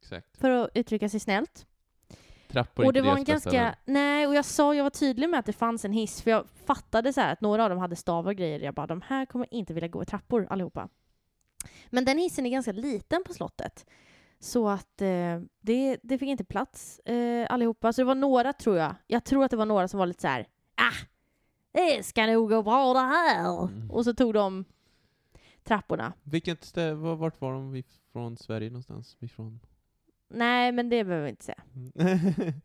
Exakt. 0.00 0.38
för 0.38 0.50
att 0.50 0.70
uttrycka 0.74 1.08
sig 1.08 1.20
snällt. 1.20 1.66
Trappor 2.48 2.86
Och 2.86 2.92
det 2.92 3.02
var 3.02 3.16
en 3.16 3.24
ganska... 3.24 3.74
Nej, 3.84 4.26
och 4.26 4.34
jag 4.34 4.44
sa, 4.44 4.74
jag 4.74 4.82
var 4.82 4.90
tydlig 4.90 5.28
med 5.28 5.40
att 5.40 5.46
det 5.46 5.52
fanns 5.52 5.84
en 5.84 5.92
hiss, 5.92 6.22
för 6.22 6.30
jag 6.30 6.46
fattade 6.66 7.12
så 7.12 7.20
här 7.20 7.32
att 7.32 7.40
några 7.40 7.64
av 7.64 7.70
dem 7.70 7.78
hade 7.78 7.96
stavar 7.96 8.30
och 8.30 8.36
grejer. 8.36 8.60
Jag 8.60 8.74
bara, 8.74 8.86
de 8.86 9.02
här 9.02 9.26
kommer 9.26 9.54
inte 9.54 9.74
vilja 9.74 9.88
gå 9.88 10.02
i 10.02 10.06
trappor 10.06 10.46
allihopa. 10.50 10.88
Men 11.90 12.04
den 12.04 12.18
hissen 12.18 12.46
är 12.46 12.50
ganska 12.50 12.72
liten 12.72 13.24
på 13.24 13.32
slottet. 13.32 13.86
Så 14.40 14.68
att 14.68 15.00
eh, 15.00 15.40
det, 15.60 15.98
det 16.02 16.18
fick 16.18 16.28
inte 16.28 16.44
plats 16.44 16.98
eh, 16.98 17.46
allihopa. 17.50 17.92
Så 17.92 18.00
det 18.00 18.04
var 18.04 18.14
några, 18.14 18.52
tror 18.52 18.76
jag. 18.76 18.94
Jag 19.06 19.24
tror 19.24 19.44
att 19.44 19.50
det 19.50 19.56
var 19.56 19.66
några 19.66 19.88
som 19.88 19.98
var 19.98 20.06
lite 20.06 20.20
så 20.20 20.28
här, 20.28 20.46
ah, 20.74 21.06
det 21.72 22.06
ska 22.06 22.26
nog 22.26 22.50
gå 22.50 22.62
bra 22.62 22.92
det 22.92 23.00
här. 23.00 23.62
Mm. 23.64 23.90
Och 23.90 24.04
så 24.04 24.14
tog 24.14 24.34
de 24.34 24.64
trapporna. 25.64 26.12
Vilket 26.22 26.64
ställe, 26.64 26.94
var- 26.94 27.16
vart 27.16 27.40
var 27.40 27.52
de 27.52 27.82
från 28.12 28.36
Sverige 28.36 28.70
någonstans? 28.70 29.16
Vi 29.20 29.28
från? 29.28 29.60
Nej, 30.28 30.72
men 30.72 30.88
det 30.88 31.04
behöver 31.04 31.24
vi 31.24 31.30
inte 31.30 31.44
säga. 31.44 31.62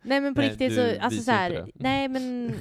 Nej, 0.01 0.21
men 0.21 0.35
på 0.35 0.41
Nej, 0.41 0.49
riktigt 0.49 0.69
du 0.69 0.75
så, 0.75 0.81
alltså 1.01 1.09
så 1.09 1.15
visar 1.15 1.33
här, 1.33 1.49
inte 1.51 1.63
det. 1.65 1.71
nej 1.83 2.07
men, 2.07 2.47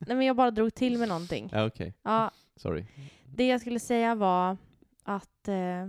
nej 0.00 0.16
men 0.16 0.22
jag 0.22 0.36
bara 0.36 0.50
drog 0.50 0.74
till 0.74 0.98
med 0.98 1.08
någonting. 1.08 1.48
ja, 1.52 1.66
okej. 1.66 1.94
Ja, 2.02 2.30
Sorry. 2.56 2.84
det 3.24 3.46
jag 3.48 3.60
skulle 3.60 3.80
säga 3.80 4.14
var 4.14 4.56
att 5.02 5.48
eh, 5.48 5.88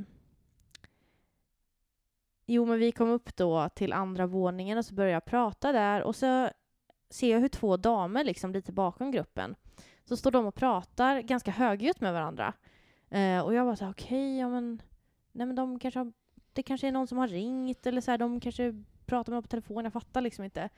Jo, 2.45 2.65
men 2.65 2.79
vi 2.79 2.91
kom 2.91 3.09
upp 3.09 3.35
då 3.35 3.69
till 3.69 3.93
andra 3.93 4.25
våningen 4.27 4.77
och 4.77 4.85
så 4.85 4.93
började 4.93 5.13
jag 5.13 5.25
prata 5.25 5.71
där 5.71 6.03
och 6.03 6.15
så 6.15 6.49
ser 7.09 7.31
jag 7.31 7.39
hur 7.39 7.47
två 7.47 7.77
damer 7.77 8.23
liksom 8.23 8.51
lite 8.53 8.71
bakom 8.71 9.11
gruppen 9.11 9.55
så 10.05 10.17
står 10.17 10.31
de 10.31 10.45
och 10.45 10.55
pratar 10.55 11.21
ganska 11.21 11.51
högljutt 11.51 12.01
med 12.01 12.13
varandra. 12.13 12.53
Eh, 13.11 13.39
och 13.39 13.53
jag 13.53 13.65
var 13.65 13.75
så 13.75 13.85
här, 13.85 13.91
okej, 13.91 14.39
ja 14.39 14.49
men, 14.49 14.81
nej 15.31 15.47
men 15.47 15.55
de 15.55 15.79
kanske 15.79 15.99
har, 15.99 16.13
det 16.53 16.63
kanske 16.63 16.87
är 16.87 16.91
någon 16.91 17.07
som 17.07 17.17
har 17.17 17.27
ringt 17.27 17.87
eller 17.87 18.01
så 18.01 18.11
här, 18.11 18.17
de 18.17 18.39
kanske 18.39 18.83
pratar 19.05 19.31
med 19.31 19.37
mig 19.37 19.41
på 19.41 19.47
telefon, 19.47 19.83
jag 19.83 19.93
fattar 19.93 20.21
liksom 20.21 20.45
inte. 20.45 20.69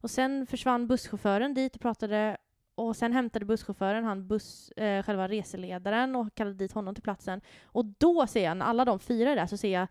Och 0.00 0.10
sen 0.10 0.46
försvann 0.46 0.86
busschauffören 0.86 1.54
dit 1.54 1.74
och 1.74 1.80
pratade 1.80 2.36
och 2.74 2.96
sen 2.96 3.12
hämtade 3.12 3.44
busschauffören 3.44 4.04
han 4.04 4.26
buss, 4.26 4.70
eh, 4.70 5.02
själva 5.02 5.28
reseledaren 5.28 6.16
och 6.16 6.34
kallade 6.34 6.56
dit 6.56 6.72
honom 6.72 6.94
till 6.94 7.02
platsen. 7.02 7.40
Och 7.64 7.84
då 7.84 8.26
ser 8.26 8.44
jag, 8.44 8.56
när 8.56 8.66
alla 8.66 8.84
de 8.84 8.98
fyra 8.98 9.30
är 9.30 9.36
där, 9.36 9.46
så 9.46 9.56
ser 9.56 9.72
jag 9.72 9.88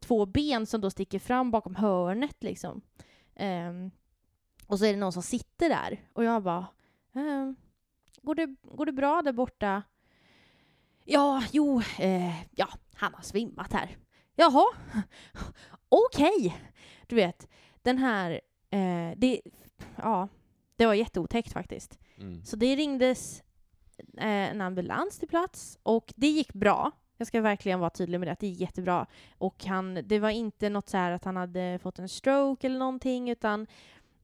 två 0.00 0.26
ben 0.26 0.66
som 0.66 0.80
då 0.80 0.90
sticker 0.90 1.18
fram 1.18 1.50
bakom 1.50 1.74
hörnet 1.74 2.42
liksom. 2.42 2.80
Um, 3.40 3.90
och 4.66 4.78
så 4.78 4.84
är 4.84 4.92
det 4.92 4.98
någon 4.98 5.12
som 5.12 5.22
sitter 5.22 5.68
där. 5.68 6.00
Och 6.12 6.24
jag 6.24 6.42
bara, 6.42 6.66
um, 7.12 7.56
går, 8.22 8.34
det, 8.34 8.56
går 8.62 8.86
det 8.86 8.92
bra 8.92 9.22
där 9.22 9.32
borta? 9.32 9.82
Ja, 11.04 11.42
jo, 11.52 11.82
eh, 11.98 12.42
ja, 12.50 12.68
han 12.94 13.14
har 13.14 13.22
svimmat 13.22 13.72
här. 13.72 13.96
Jaha, 14.36 14.64
okej. 15.88 16.56
Du 17.06 17.16
vet, 17.16 17.48
den 17.82 17.98
här, 17.98 18.40
eh, 18.70 19.10
det, 19.16 19.40
ja, 19.96 20.28
det 20.76 20.86
var 20.86 20.94
jätteotäckt 20.94 21.52
faktiskt. 21.52 21.98
Mm. 22.18 22.44
Så 22.44 22.56
det 22.56 22.76
ringdes 22.76 23.42
eh, 24.18 24.50
en 24.50 24.60
ambulans 24.60 25.18
till 25.18 25.28
plats 25.28 25.78
och 25.82 26.12
det 26.16 26.28
gick 26.28 26.52
bra. 26.52 26.90
Jag 27.16 27.26
ska 27.26 27.40
verkligen 27.40 27.80
vara 27.80 27.90
tydlig 27.90 28.20
med 28.20 28.28
det, 28.28 28.32
att 28.32 28.40
det 28.40 28.46
gick 28.46 28.60
jättebra. 28.60 29.06
Och 29.38 29.64
han, 29.64 30.00
det 30.04 30.18
var 30.18 30.30
inte 30.30 30.68
något 30.68 30.88
så 30.88 30.96
här 30.96 31.12
att 31.12 31.24
han 31.24 31.36
hade 31.36 31.78
fått 31.82 31.98
en 31.98 32.08
stroke 32.08 32.66
eller 32.66 32.78
någonting, 32.78 33.30
utan 33.30 33.66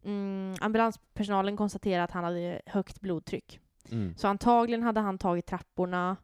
mm, 0.05 0.55
ambulanspersonalen 0.61 1.57
konstaterade 1.57 2.05
att 2.05 2.11
han 2.11 2.25
hade 2.25 2.63
högt 2.67 3.01
blodtryck. 3.01 3.61
Mm. 3.91 4.15
Så 4.17 4.29
antagligen 4.29 4.83
hade 4.83 5.01
han 5.01 5.19
tagit 5.19 5.47
trapporna 5.47 6.17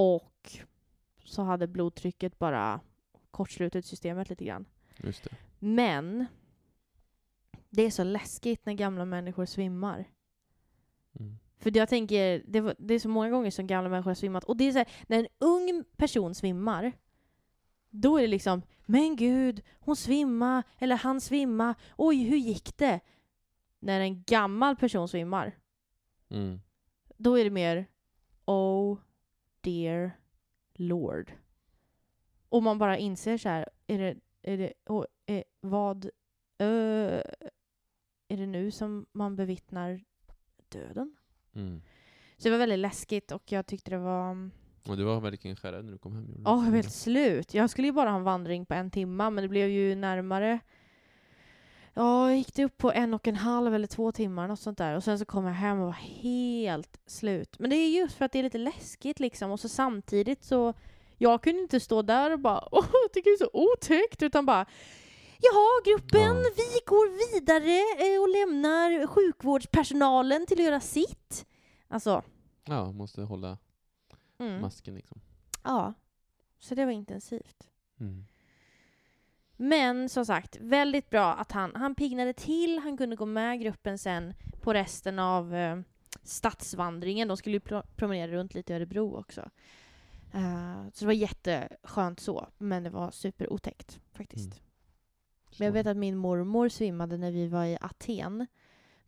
och 0.00 0.58
så 1.24 1.42
hade 1.42 1.66
blodtrycket 1.66 2.38
bara 2.38 2.80
kortslutit 3.30 3.86
systemet 3.86 4.30
lite 4.30 4.44
grann. 4.44 4.64
Just 4.96 5.24
det. 5.24 5.36
Men 5.58 6.26
det 7.70 7.82
är 7.82 7.90
så 7.90 8.04
läskigt 8.04 8.66
när 8.66 8.72
gamla 8.72 9.04
människor 9.04 9.46
svimmar. 9.46 10.04
Mm. 11.18 11.38
För 11.58 11.76
jag 11.76 11.88
tänker, 11.88 12.42
det, 12.46 12.60
var, 12.60 12.74
det 12.78 12.94
är 12.94 12.98
så 12.98 13.08
många 13.08 13.30
gånger 13.30 13.50
som 13.50 13.66
gamla 13.66 13.90
människor 13.90 14.10
har 14.10 14.14
svimmat. 14.14 14.44
Och 14.44 14.56
det 14.56 14.64
är 14.64 14.72
så 14.72 14.78
här, 14.78 14.88
när 15.06 15.18
en 15.18 15.28
ung 15.38 15.84
person 15.96 16.34
svimmar, 16.34 16.92
då 17.90 18.16
är 18.18 18.22
det 18.22 18.28
liksom, 18.28 18.62
men 18.86 19.16
gud, 19.16 19.62
hon 19.78 19.96
svimma 19.96 20.62
eller 20.78 20.96
han 20.96 21.20
svimma, 21.20 21.74
oj, 21.96 22.22
hur 22.24 22.36
gick 22.36 22.78
det? 22.78 23.00
När 23.78 24.00
en 24.00 24.22
gammal 24.22 24.76
person 24.76 25.08
svimmar, 25.08 25.56
Mm. 26.32 26.60
då 27.16 27.38
är 27.38 27.44
det 27.44 27.50
mer, 27.50 27.86
oh 28.44 28.98
dear 29.60 30.10
lord. 30.74 31.32
Och 32.48 32.62
man 32.62 32.78
bara 32.78 32.98
inser 32.98 33.38
så 33.38 33.48
här, 33.48 33.68
är 33.86 33.98
det, 33.98 34.16
är 34.42 34.58
det, 34.58 34.72
oh, 34.86 35.04
eh, 35.26 35.42
vad, 35.60 36.04
eh, 36.58 37.22
är 38.28 38.36
det 38.36 38.46
nu 38.46 38.70
som 38.70 39.06
man 39.12 39.36
bevittnar 39.36 40.04
döden? 40.68 41.16
Mm. 41.54 41.82
Så 42.36 42.48
det 42.48 42.50
var 42.50 42.58
väldigt 42.58 42.78
läskigt 42.78 43.32
och 43.32 43.52
jag 43.52 43.66
tyckte 43.66 43.90
det 43.90 43.98
var... 43.98 44.50
Och 44.88 44.96
du 44.96 45.04
var 45.04 45.20
verkligen 45.20 45.56
skärrad 45.56 45.84
när 45.84 45.92
du 45.92 45.98
kom 45.98 46.14
hem? 46.14 46.42
Ja, 46.44 46.64
jag 46.64 46.70
var 46.70 46.76
helt 46.76 46.92
slut. 46.92 47.54
Jag 47.54 47.70
skulle 47.70 47.86
ju 47.86 47.92
bara 47.92 48.10
ha 48.10 48.16
en 48.16 48.24
vandring 48.24 48.66
på 48.66 48.74
en 48.74 48.90
timma, 48.90 49.30
men 49.30 49.42
det 49.42 49.48
blev 49.48 49.68
ju 49.68 49.94
närmare. 49.94 50.60
Ja, 52.00 52.32
gick 52.34 52.54
det 52.54 52.64
upp 52.64 52.78
på 52.78 52.92
en 52.92 53.14
och 53.14 53.28
en 53.28 53.36
halv 53.36 53.74
eller 53.74 53.86
två 53.86 54.12
timmar, 54.12 54.48
något 54.48 54.60
sånt 54.60 54.78
där. 54.78 54.96
Och 54.96 55.04
sen 55.04 55.18
så 55.18 55.24
kom 55.24 55.44
jag 55.44 55.52
hem 55.52 55.80
och 55.80 55.86
var 55.86 55.92
helt 55.92 57.00
slut. 57.06 57.58
Men 57.58 57.70
det 57.70 57.76
är 57.76 57.88
just 57.90 58.16
för 58.16 58.24
att 58.24 58.32
det 58.32 58.38
är 58.38 58.42
lite 58.42 58.58
läskigt 58.58 59.20
liksom. 59.20 59.50
Och 59.50 59.60
så 59.60 59.68
samtidigt 59.68 60.44
så... 60.44 60.74
Jag 61.18 61.42
kunde 61.42 61.60
inte 61.62 61.80
stå 61.80 62.02
där 62.02 62.30
och 62.30 62.40
bara 62.40 62.68
åh, 62.72 62.86
jag 62.92 63.12
tycker 63.12 63.30
det 63.30 63.34
är 63.34 63.44
så 63.44 63.50
otäckt, 63.52 64.22
utan 64.22 64.46
bara 64.46 64.66
Jaha, 65.40 65.82
gruppen, 65.84 66.36
Ja. 66.36 66.50
vi 66.56 66.80
går 66.86 67.32
vidare 67.32 67.78
eh, 68.14 68.22
och 68.22 68.28
lämnar 68.28 69.06
sjukvårdspersonalen 69.06 70.46
till 70.46 70.60
att 70.60 70.64
göra 70.64 70.80
sitt. 70.80 71.46
Alltså, 71.88 72.22
Ja, 72.64 72.92
måste 72.92 73.22
hålla 73.22 73.58
mm. 74.38 74.60
masken 74.60 74.94
liksom. 74.94 75.20
ja. 75.64 75.94
Så 76.58 76.74
det 76.74 76.84
var 76.84 76.92
intensivt. 76.92 77.68
Mm. 78.00 78.26
Men 79.62 80.08
som 80.08 80.26
sagt, 80.26 80.56
väldigt 80.60 81.10
bra 81.10 81.34
att 81.34 81.52
han, 81.52 81.72
han 81.74 81.94
piggnade 81.94 82.32
till, 82.32 82.78
han 82.78 82.96
kunde 82.96 83.16
gå 83.16 83.26
med 83.26 83.60
gruppen 83.60 83.98
sen 83.98 84.34
på 84.60 84.72
resten 84.74 85.18
av 85.18 85.54
eh, 85.54 85.80
stadsvandringen. 86.22 87.28
De 87.28 87.36
skulle 87.36 87.56
ju 87.56 87.60
pro- 87.60 87.82
promenera 87.96 88.32
runt 88.32 88.54
lite 88.54 88.72
i 88.72 88.76
Örebro 88.76 89.16
också. 89.16 89.50
Eh, 90.32 90.82
så 90.92 91.00
det 91.00 91.06
var 91.06 91.12
jätteskönt 91.12 92.20
så, 92.20 92.48
men 92.58 92.82
det 92.82 92.90
var 92.90 93.10
superotäckt 93.10 94.00
faktiskt. 94.12 94.52
Mm. 94.52 94.64
Men 95.58 95.66
jag 95.66 95.72
vet 95.72 95.86
att 95.86 95.96
min 95.96 96.16
mormor 96.16 96.68
svimmade 96.68 97.16
när 97.16 97.30
vi 97.30 97.46
var 97.46 97.64
i 97.64 97.78
Aten. 97.80 98.46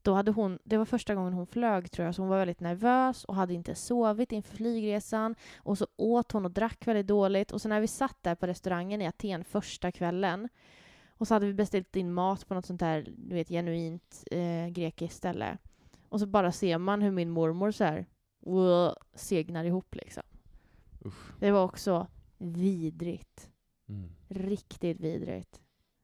Då 0.03 0.15
hade 0.15 0.31
hon, 0.31 0.59
det 0.65 0.77
var 0.77 0.85
första 0.85 1.15
gången 1.15 1.33
hon 1.33 1.47
flög 1.47 1.91
tror 1.91 2.07
jag, 2.07 2.15
så 2.15 2.23
hon 2.23 2.29
var 2.29 2.39
väldigt 2.39 2.61
nervös 2.61 3.25
och 3.25 3.35
hade 3.35 3.55
inte 3.55 3.75
sovit 3.75 4.33
inför 4.33 4.57
flygresan. 4.57 5.35
Och 5.57 5.79
så 5.79 5.87
åt 5.97 6.33
hon 6.33 6.45
och 6.45 6.51
drack 6.51 6.87
väldigt 6.87 7.07
dåligt. 7.07 7.53
Och 7.53 7.61
så 7.61 7.69
när 7.69 7.81
vi 7.81 7.87
satt 7.87 8.17
där 8.23 8.35
på 8.35 8.47
restaurangen 8.47 9.03
i 9.03 9.07
Aten 9.07 9.45
första 9.45 9.93
kvällen 9.93 10.49
och 11.09 11.29
så 11.29 11.35
hade 11.35 11.47
vi 11.47 11.53
beställt 11.53 11.97
in 11.97 12.13
mat 12.13 12.49
på 12.49 12.55
något 12.55 12.67
sånt 12.67 12.81
där, 12.81 13.07
du 13.17 13.35
vet, 13.35 13.49
genuint 13.49 14.25
eh, 14.31 14.69
grekiskt 14.69 15.17
ställe. 15.17 15.59
Och 16.09 16.21
så 16.21 16.27
bara 16.27 16.53
ser 16.53 16.79
man 16.79 17.03
hur 17.03 17.11
min 17.11 17.31
mormor 17.31 17.71
så 17.71 17.85
här 17.85 18.07
"Wow", 18.41 18.95
segnar 19.15 19.65
ihop 19.65 19.95
liksom. 19.95 20.23
Usch. 21.05 21.41
Det 21.41 21.51
var 21.51 21.65
också 21.65 22.07
vidrigt. 22.39 23.51
Mm. 23.89 24.11
Riktigt 24.29 25.01
vidrigt. 25.01 25.61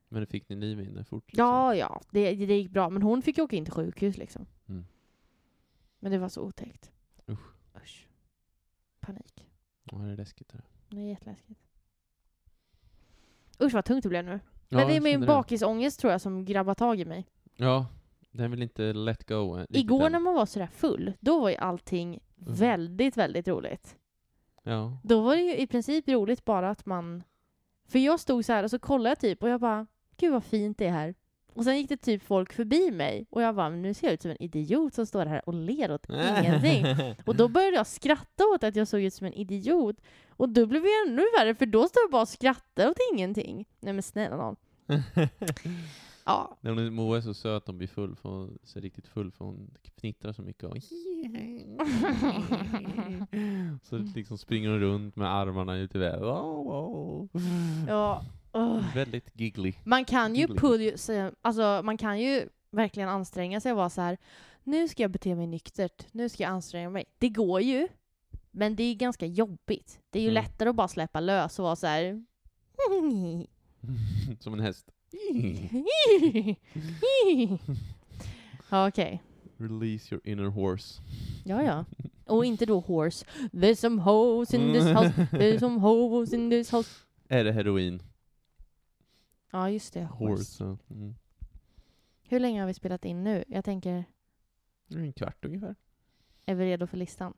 Men 0.09 0.27
fick 0.27 0.49
ni 0.49 0.57
liv 0.57 0.81
in 0.81 0.95
det 0.95 1.05
fort? 1.05 1.25
liksom? 1.27 1.47
Ja, 1.47 1.75
ja, 1.75 2.01
det, 2.11 2.35
det 2.35 2.57
gick 2.59 2.71
bra. 2.71 2.91
Men 2.91 3.03
hon 3.03 3.23
fick 3.23 3.39
ju 3.39 3.45
åka 3.45 3.57
in 3.57 3.65
till 3.65 3.75
sjukhus 3.75 4.17
liksom. 4.17 4.47
Mm. 4.69 4.85
Men 5.99 6.13
det 6.13 6.19
var 6.19 6.29
så 6.29 6.43
otäckt. 6.43 6.91
Usch. 7.29 7.39
Usch. 7.83 8.09
Panik. 9.01 9.47
Ja, 9.85 9.99
det 9.99 10.13
är 10.13 10.17
läskigt. 10.17 10.49
Det. 10.49 10.63
Det 10.89 11.01
är 11.01 11.09
jätteläskigt. 11.09 11.61
Usch 13.61 13.73
vad 13.75 13.85
tungt 13.85 14.03
det 14.03 14.09
blev 14.09 14.25
nu. 14.25 14.41
Ja, 14.69 14.77
Men 14.79 14.89
det 14.89 14.97
är 14.97 15.01
min 15.01 15.27
bakisångest 15.27 16.01
tror 16.01 16.13
jag 16.13 16.21
som 16.21 16.45
grabbar 16.45 16.75
tag 16.75 17.01
i 17.01 17.05
mig. 17.05 17.27
Ja, 17.57 17.87
den 18.31 18.51
vill 18.51 18.63
inte 18.63 18.93
let 18.93 19.29
go. 19.29 19.59
eh, 19.59 19.65
Igår 19.69 20.07
än. 20.07 20.13
när 20.13 20.21
man 20.21 20.35
var 20.35 20.47
sådär 20.47 20.67
full, 20.67 21.13
då 21.21 21.41
var 21.41 21.49
ju 21.51 21.57
allting 21.57 22.21
väldigt, 22.37 23.17
väldigt 23.17 23.49
roligt. 23.49 23.97
Ja. 24.63 24.99
Då 25.05 25.21
var 25.23 25.37
det 25.37 25.43
ju 25.43 25.57
i 25.57 25.67
princip 25.67 26.09
roligt 26.09 26.45
bara 26.45 26.71
att 26.71 26.87
man... 26.87 27.23
För 27.87 27.99
jag 27.99 28.21
stod 28.21 28.45
så 28.45 28.53
här 28.53 28.65
och 28.65 28.71
så 28.71 28.79
kollade 28.79 29.09
jag 29.11 29.19
typ 29.21 29.43
och 29.43 29.49
jag 29.49 29.61
bara, 29.61 29.87
gud 30.19 30.33
vad 30.33 30.45
fint 30.45 30.79
det 30.79 30.87
är 30.87 30.91
här. 30.91 31.15
Och 31.55 31.65
sen 31.65 31.77
gick 31.77 31.89
det 31.89 31.97
typ 31.97 32.23
folk 32.23 32.53
förbi 32.53 32.91
mig 32.91 33.27
och 33.31 33.43
jag 33.43 33.55
bara, 33.55 33.69
nu 33.69 33.95
ser 33.95 34.07
jag 34.07 34.15
ut 34.15 34.23
som 34.23 34.31
en 34.31 34.43
idiot 34.43 34.95
som 34.95 35.07
står 35.07 35.27
här 35.27 35.49
och 35.49 35.55
ler 35.55 35.93
åt 35.93 36.07
ingenting. 36.09 37.15
Och 37.27 37.37
då 37.37 37.49
började 37.49 37.77
jag 37.77 37.87
skratta 37.87 38.45
åt 38.55 38.65
att 38.65 38.77
jag 38.77 38.89
såg 38.89 39.03
ut 39.03 39.15
som 39.15 39.27
en 39.27 39.33
idiot. 39.33 39.97
Och 40.31 40.49
då 40.49 40.67
blev 40.67 40.83
det 40.83 40.89
ännu 41.07 41.23
värre, 41.39 41.55
för 41.55 41.67
då 41.67 41.89
står 41.89 42.03
jag 42.03 42.11
bara 42.11 42.23
och 42.23 42.29
skrattar 42.29 42.91
åt 42.91 42.99
ingenting. 43.13 43.67
Nej 43.81 43.93
men 43.93 44.03
snälla 44.03 44.37
nån. 44.37 44.57
Ja. 46.29 46.57
När 46.61 46.71
hon, 46.71 46.95
Moa 46.95 47.17
är 47.17 47.21
så 47.21 47.35
söt 47.35 47.67
hon 47.67 47.79
blir 47.79 47.89
full, 47.89 48.17
för 48.17 48.29
hon 48.29 48.59
är 48.77 48.81
riktigt 48.81 49.09
full 49.09 49.31
för 49.31 49.45
hon 49.45 49.71
fnittrar 50.01 50.33
så 50.33 50.43
mycket. 50.43 50.65
Och 50.65 50.77
så 53.83 53.99
liksom 53.99 54.39
springer 54.39 54.71
hon 54.71 54.81
runt 54.81 55.17
med 55.17 55.35
armarna 55.35 55.77
ute 55.77 55.99
i 55.99 56.01
wow. 56.01 57.29
ja. 57.89 58.25
Ugh. 58.53 58.95
Väldigt 58.95 59.31
giggly. 59.35 59.75
Man 59.85 60.05
kan 60.05 60.35
ju 60.35 60.41
Giggly. 60.41 60.57
pull, 60.59 60.99
sig- 60.99 61.33
alltså 61.43 61.81
man 61.85 61.97
kan 61.97 62.21
ju 62.21 62.49
verkligen 62.71 63.09
anstränga 63.09 63.61
sig 63.61 63.73
och 63.73 63.79
vara 63.79 63.91
så 63.91 64.01
här. 64.01 64.19
nu 64.65 64.89
ska 64.89 65.03
jag 65.03 65.11
bete 65.11 65.35
mig 65.35 65.47
nyktert, 65.47 66.07
nu 66.13 66.29
ska 66.29 66.43
jag 66.43 66.51
anstränga 66.51 66.91
mig. 66.91 67.05
Det 67.19 67.29
går 67.29 67.61
ju, 67.61 67.89
men 68.51 68.77
det 68.77 68.83
är 68.83 68.95
ganska 68.95 69.27
jobbigt. 69.27 70.01
Det 70.11 70.19
är 70.19 70.23
ju 70.23 70.29
Mm. 70.31 70.43
lättare 70.45 70.69
att 70.69 70.77
bara 70.77 70.89
släppa 70.89 71.21
lös 71.21 71.59
och 71.59 71.63
vara 71.65 71.77
så 71.77 71.87
här. 71.87 72.25
Som 74.41 74.55
en 74.55 74.61
häst. 74.61 74.87
ja, 78.71 78.89
okej. 78.89 79.23
Release 79.57 80.15
your 80.15 80.21
inner 80.27 80.49
horse. 80.49 81.03
Ja, 81.45 81.63
ja. 81.63 81.85
Och 82.27 82.45
inte 82.45 82.67
då 82.67 82.81
horse. 82.81 83.25
There's 83.53 83.75
some 83.75 84.03
hoes 84.03 84.55
in 84.55 84.73
this 84.73 84.85
house, 84.85 85.13
there's 85.33 85.59
some 85.59 85.81
hoes 85.81 86.33
in 86.33 86.51
this 86.51 86.71
house. 86.73 86.91
Är 87.29 87.45
det 87.45 87.53
heroin? 87.53 88.03
Ja, 89.51 89.71
just 89.71 89.95
det. 89.95 90.05
Horse. 90.05 90.65
Horse. 90.65 90.85
Mm. 90.91 91.15
Hur 92.23 92.41
länge 92.41 92.61
har 92.61 92.67
vi 92.67 92.75
spelat 92.75 93.05
in 93.05 93.25
nu? 93.25 93.45
Jag 93.49 93.65
tänker, 93.65 94.05
En 94.95 95.13
kvart 95.13 95.45
ungefär. 95.45 95.75
är 96.47 96.55
vi 96.55 96.65
redo 96.65 96.87
för 96.87 96.97
listan? 96.97 97.35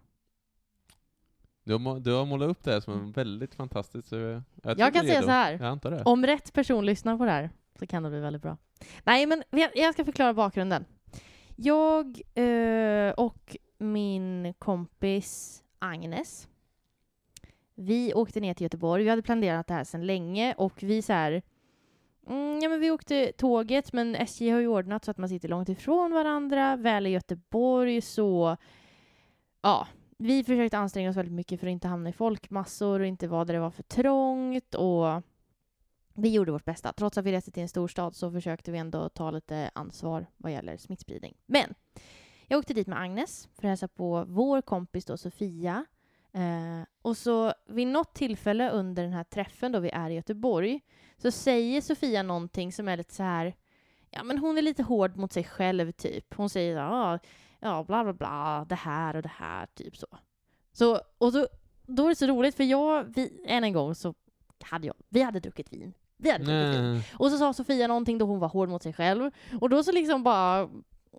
Du 1.65 1.73
har, 1.73 2.01
du 2.01 2.13
har 2.13 2.27
målat 2.27 2.49
upp 2.49 2.65
det 2.65 2.73
här 2.73 2.81
som 2.81 2.93
en 2.93 3.13
väldigt 3.13 3.55
fantastiskt, 3.55 4.09
så 4.09 4.17
jag, 4.17 4.43
jag, 4.79 4.95
kan 4.95 5.07
säga 5.07 5.23
så 5.23 5.31
här. 5.31 6.03
Om 6.09 6.27
rätt 6.27 6.53
person 6.53 6.87
lyssnar 6.87 7.19
på 7.19 7.25
det 7.25 7.31
här 7.31 7.51
så 7.79 7.87
kan 7.87 8.03
det 8.03 8.11
bli 8.11 8.21
väldigt 8.21 8.43
bra. 8.43 8.57
Nej, 9.05 9.27
men 9.27 9.43
jag 9.75 9.95
ska 9.95 10.05
förklara 10.05 10.35
bakgrunden. 10.35 10.85
Jag 11.57 12.21
eh, 12.35 13.11
och 13.11 13.57
min 13.79 14.55
kompis 14.59 15.63
Agnes, 15.79 16.49
vi 17.75 18.15
åkte 18.15 18.41
ner 18.41 18.55
till 18.55 18.65
Göteborg. 18.65 19.05
Vi 19.05 19.11
hade 19.11 19.23
planerat 19.23 19.67
det 19.67 19.75
här 19.75 19.85
sedan 19.85 20.07
länge 20.07 20.55
och 20.55 20.83
vi 20.83 21.03
så 21.03 21.13
här, 21.13 21.43
Mm, 22.31 22.59
ja, 22.63 22.69
men 22.69 22.81
vi 22.81 22.91
åkte 22.91 23.33
tåget, 23.33 23.93
men 23.93 24.15
SJ 24.15 24.51
har 24.51 24.61
ju 24.61 24.67
ordnat 24.67 25.05
så 25.05 25.11
att 25.11 25.19
man 25.19 25.29
sitter 25.29 25.49
långt 25.49 25.69
ifrån 25.69 26.13
varandra. 26.13 26.77
Väl 26.77 27.07
i 27.07 27.11
Göteborg 27.11 28.01
så... 28.01 28.57
Ja, 29.63 29.89
vi 30.19 30.45
försökte 30.45 30.79
anstränga 30.79 31.11
oss 31.11 31.17
väldigt 31.17 31.35
mycket 31.35 31.61
för 31.61 31.67
att 31.67 31.73
inte 31.73 31.89
hamna 31.89 32.09
i 32.09 32.13
folkmassor 32.13 33.01
och 33.01 33.07
inte 33.07 33.29
vara 33.29 33.45
där 33.45 33.55
det 33.55 33.61
var 33.61 33.71
för 33.71 33.83
trångt. 33.83 34.75
Och 34.75 35.23
vi 36.15 36.29
gjorde 36.33 36.53
vårt 36.53 36.65
bästa. 36.65 36.93
Trots 36.93 37.19
att 37.19 37.25
vi 37.25 37.33
reste 37.33 37.51
till 37.51 37.63
en 37.63 37.69
storstad 37.69 38.17
så 38.17 38.31
försökte 38.31 38.73
vi 38.73 38.79
ändå 38.79 39.09
ta 39.09 39.31
lite 39.31 39.71
ansvar 39.75 40.27
vad 40.37 40.53
gäller 40.53 40.77
smittspridning. 40.77 41.37
Men 41.47 41.75
jag 42.47 42.59
åkte 42.59 42.75
dit 42.75 42.87
med 42.87 43.01
Agnes 43.01 43.49
för 43.55 43.63
att 43.63 43.69
hälsa 43.69 43.89
på 43.89 44.25
vår 44.29 44.63
kompis 44.63 45.05
då, 45.05 45.17
Sofia. 45.17 45.87
Eh, 46.33 46.83
och 47.03 47.17
så 47.17 47.55
vid 47.67 47.87
något 47.87 48.15
tillfälle 48.15 48.71
under 48.71 49.03
den 49.03 49.13
här 49.13 49.25
träffen 49.25 49.73
då 49.73 49.81
vi 49.81 49.91
är 49.91 50.11
i 50.11 50.15
Göteborg 50.15 50.81
så 51.17 51.31
säger 51.31 51.81
Sofia 51.81 52.23
någonting 52.23 52.73
som 52.73 52.89
är 52.89 52.97
lite 52.97 53.15
så 53.15 53.23
här 53.23 53.55
ja 54.11 54.23
men 54.23 54.39
hon 54.39 54.59
är 54.59 54.63
lite 54.63 54.83
hård 54.83 55.17
mot 55.17 55.33
sig 55.33 55.45
själv 55.45 55.93
typ. 55.93 56.35
Hon 56.35 56.51
säger 56.51 56.77
ja, 56.77 57.19
ja 57.61 57.85
bla 57.85 58.05
bla 58.05 58.13
bla, 58.13 58.67
det 58.69 58.75
här 58.75 59.17
och 59.17 59.23
det 59.23 59.33
här, 59.37 59.67
typ 59.67 59.97
så. 59.97 60.07
Så, 60.73 61.01
och 61.19 61.33
så, 61.33 61.47
då 61.87 62.05
är 62.05 62.09
det 62.09 62.15
så 62.15 62.27
roligt 62.27 62.55
för 62.55 62.65
jag, 62.65 63.05
vi, 63.15 63.43
än 63.47 63.65
en 63.65 63.73
gång 63.73 63.95
så 63.95 64.15
hade 64.63 64.87
jag, 64.87 64.97
vi 65.09 65.23
hade 65.23 65.41
druckit 65.41 65.73
vin. 65.73 65.93
Vi 66.17 66.31
hade 66.31 66.45
druckit 66.45 66.81
vin. 66.81 67.03
Och 67.19 67.31
så 67.31 67.39
sa 67.39 67.53
Sofia 67.53 67.87
någonting 67.87 68.19
då 68.19 68.27
hon 68.27 68.39
var 68.39 68.49
hård 68.49 68.69
mot 68.69 68.83
sig 68.83 68.93
själv. 68.93 69.31
Och 69.61 69.69
då 69.69 69.83
så 69.83 69.93
liksom 69.93 70.23
bara 70.23 70.69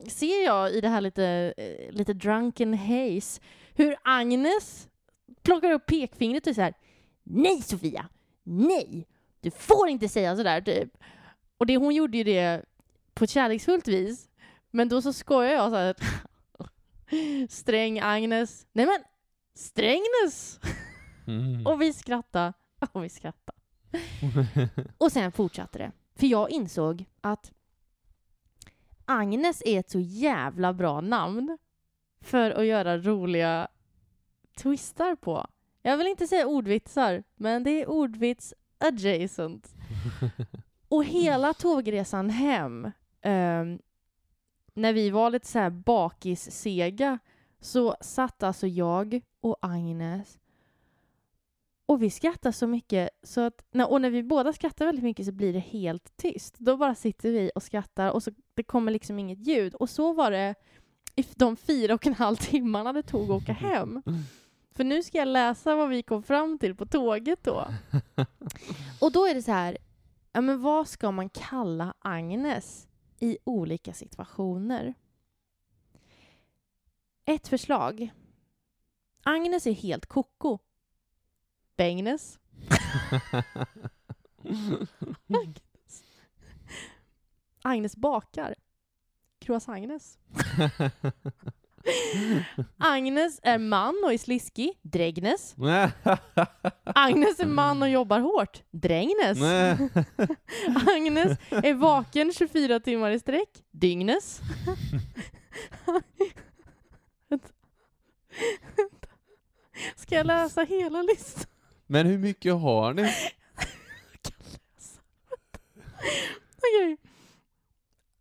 ser 0.08 0.46
jag 0.46 0.72
i 0.72 0.82
det 0.82 0.90
här 0.90 1.02
lite, 1.02 1.54
eh, 1.58 1.92
lite 1.92 2.14
drunken 2.14 2.74
haze 2.74 3.42
hur 3.76 3.96
Agnes 4.04 4.90
plockar 5.42 5.72
upp 5.72 5.86
pekfingret 5.86 6.48
och 6.48 6.56
säger 6.56 6.74
Nej 7.24 7.62
Sofia! 7.62 8.10
Nej! 8.44 9.08
Du 9.40 9.52
får 9.52 9.90
inte 9.90 10.10
säga 10.10 10.36
sådär 10.36 10.62
typ. 10.62 10.98
Och 11.58 11.66
det, 11.66 11.78
hon 11.78 11.96
gjorde 11.96 12.18
ju 12.18 12.24
det 12.24 12.66
på 13.14 13.24
ett 13.24 13.30
kärleksfullt 13.30 13.88
vis. 13.88 14.30
Men 14.72 14.90
då 14.90 15.02
så 15.02 15.14
skojar 15.14 15.52
jag 15.52 15.70
så 15.70 15.76
här. 15.76 15.96
Sträng 17.50 18.00
Agnes. 18.00 18.68
Nej 18.72 18.86
men! 18.86 19.04
Strängnäs! 19.54 20.60
Mm. 21.28 21.68
Och 21.68 21.82
vi 21.82 21.94
skrattade. 21.94 22.54
Och 22.92 23.04
vi 23.04 23.10
skrattade. 23.10 23.58
Och 24.98 25.12
sen 25.12 25.32
fortsatte 25.32 25.78
det. 25.78 25.92
För 26.16 26.28
jag 26.28 26.50
insåg 26.50 27.06
att 27.22 27.52
Agnes 29.06 29.62
är 29.66 29.80
ett 29.80 29.90
så 29.90 30.00
jävla 30.00 30.74
bra 30.74 31.02
namn 31.02 31.58
för 32.22 32.52
att 32.52 32.66
göra 32.66 32.98
roliga 32.98 33.68
twistar 34.56 35.16
på. 35.16 35.48
Jag 35.82 35.98
vill 35.98 36.08
inte 36.08 36.28
säga 36.28 36.48
ordvitsar, 36.48 37.24
men 37.36 37.64
det 37.64 37.82
är 37.82 37.90
ordvits 37.90 38.54
adjacent. 38.78 39.74
Och 40.88 41.06
hela 41.06 41.54
tågresan 41.54 42.30
hem, 42.30 42.92
ehm, 43.22 43.80
när 44.74 44.94
vi 44.94 45.10
var 45.10 45.30
lite 45.30 45.48
så 45.48 45.60
här 45.60 45.70
bakissega, 45.70 47.20
så 47.60 47.96
satt 48.02 48.44
alltså 48.44 48.68
jag 48.68 49.22
och 49.42 49.58
Agnes 49.62 50.40
och 51.86 52.04
vi 52.04 52.10
skrattar 52.10 52.52
så 52.52 52.68
mycket 52.68 53.10
så 53.24 53.42
att, 53.42 53.66
när- 53.72 53.92
och 53.92 54.02
när 54.02 54.10
vi 54.10 54.24
båda 54.24 54.54
skrattar 54.54 54.86
väldigt 54.86 55.04
mycket 55.04 55.26
så 55.26 55.32
blir 55.32 55.54
det 55.54 55.60
helt 55.60 56.18
tyst. 56.18 56.56
Då 56.60 56.78
bara 56.78 56.96
sitter 56.96 57.32
vi 57.32 57.52
och 57.56 57.64
skrattar 57.64 58.12
och 58.12 58.24
så 58.24 58.32
det 58.54 58.64
kommer 58.64 58.92
liksom 58.92 59.20
inget 59.20 59.48
ljud. 59.48 59.76
Och 59.76 59.90
så 59.90 60.14
var 60.14 60.32
det 60.32 60.56
i 61.16 61.26
de 61.36 61.56
fyra 61.56 61.94
och 61.94 62.08
en 62.08 62.14
halv 62.14 62.36
timmarna 62.36 62.94
det 62.94 63.04
tog 63.04 63.24
att 63.24 63.44
åka 63.44 63.54
hem. 63.54 64.02
För 64.72 64.84
nu 64.84 65.04
ska 65.04 65.18
jag 65.18 65.28
läsa 65.28 65.76
vad 65.76 65.90
vi 65.90 66.04
kom 66.04 66.24
fram 66.24 66.60
till 66.60 66.76
på 66.76 66.86
tåget 66.86 67.44
då. 67.44 67.68
Och 69.02 69.12
då 69.12 69.26
är 69.26 69.34
det 69.34 69.42
så 69.42 69.52
här, 69.52 69.78
ja 70.32 70.42
men 70.42 70.62
vad 70.62 70.88
ska 70.88 71.12
man 71.12 71.30
kalla 71.30 71.94
Agnes 72.00 72.88
i 73.20 73.38
olika 73.44 73.94
situationer? 73.94 74.94
Ett 77.26 77.48
förslag. 77.48 78.12
Agnes 79.24 79.68
är 79.68 79.72
helt 79.72 80.06
koko. 80.06 80.58
Bengnes. 81.76 82.40
Agnes. 85.28 86.04
Agnes 87.62 87.96
bakar. 87.96 88.56
Croissant-Agnes. 89.52 90.18
Agnes 92.78 93.40
är 93.44 93.58
man 93.58 94.02
och 94.04 94.14
är 94.14 94.18
sliskig. 94.18 94.80
Drägnes. 94.82 95.56
Agnes 96.84 97.40
är 97.40 97.46
man 97.46 97.82
och 97.82 97.90
jobbar 97.90 98.20
hårt. 98.20 98.64
Drängnes. 98.72 99.38
Agnes 100.96 101.38
är 101.50 101.74
vaken 101.74 102.34
24 102.34 102.80
timmar 102.80 103.12
i 103.12 103.20
sträck. 103.20 103.50
Dygnes. 103.72 104.42
Ska 109.96 110.16
jag 110.16 110.26
läsa 110.26 110.64
hela 110.64 111.02
listan? 111.02 111.46
Men 111.88 112.08
hur 112.08 112.18
mycket 112.18 112.54
har 112.54 112.94
ni? 112.94 113.02
Okej. 116.58 116.98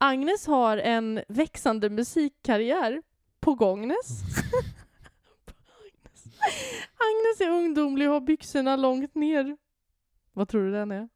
Agnes 0.03 0.47
har 0.47 0.77
en 0.77 1.23
växande 1.29 1.91
musikkarriär 1.91 3.03
på 3.41 3.55
gångnes. 3.55 4.23
Agnes. 5.79 6.25
Agnes 6.97 7.41
är 7.41 7.51
ungdomlig 7.51 8.09
och 8.09 8.15
har 8.15 8.21
byxorna 8.21 8.77
långt 8.77 9.15
ner. 9.15 9.57
Vad 10.33 10.49
tror 10.49 10.65
du 10.65 10.73
den 10.73 10.91
är? 10.91 11.09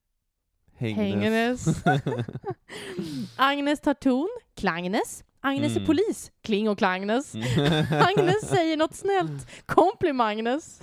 Hängnes. 0.77 1.67
Agnes 3.37 3.81
tar 3.81 3.95
ton, 3.95 4.29
klangnes. 4.55 5.25
Agnes 5.47 5.73
är 5.73 5.77
Mm. 5.77 5.87
polis, 5.87 6.31
kling 6.43 6.69
och 6.69 6.79
klangnes. 6.79 7.35
Agnes 7.91 8.49
säger 8.49 8.77
något 8.77 8.95
snällt, 8.95 9.67
komplimangnes. 9.67 10.83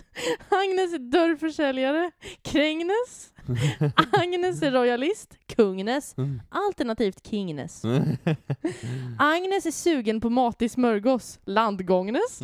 Agnes 0.50 0.94
är 0.94 1.12
dörrförsäljare, 1.12 2.12
krängnes. 2.42 3.34
Agnes 4.12 4.62
är 4.62 4.72
royalist, 4.72 5.38
kungnes. 5.56 6.16
Alternativt 6.50 7.28
kingnes. 7.28 7.84
Agnes 9.20 9.66
är 9.66 9.72
sugen 9.72 10.22
på 10.22 10.30
matig 10.30 10.72
smörgås, 10.72 11.40
landgångnes. 11.46 12.42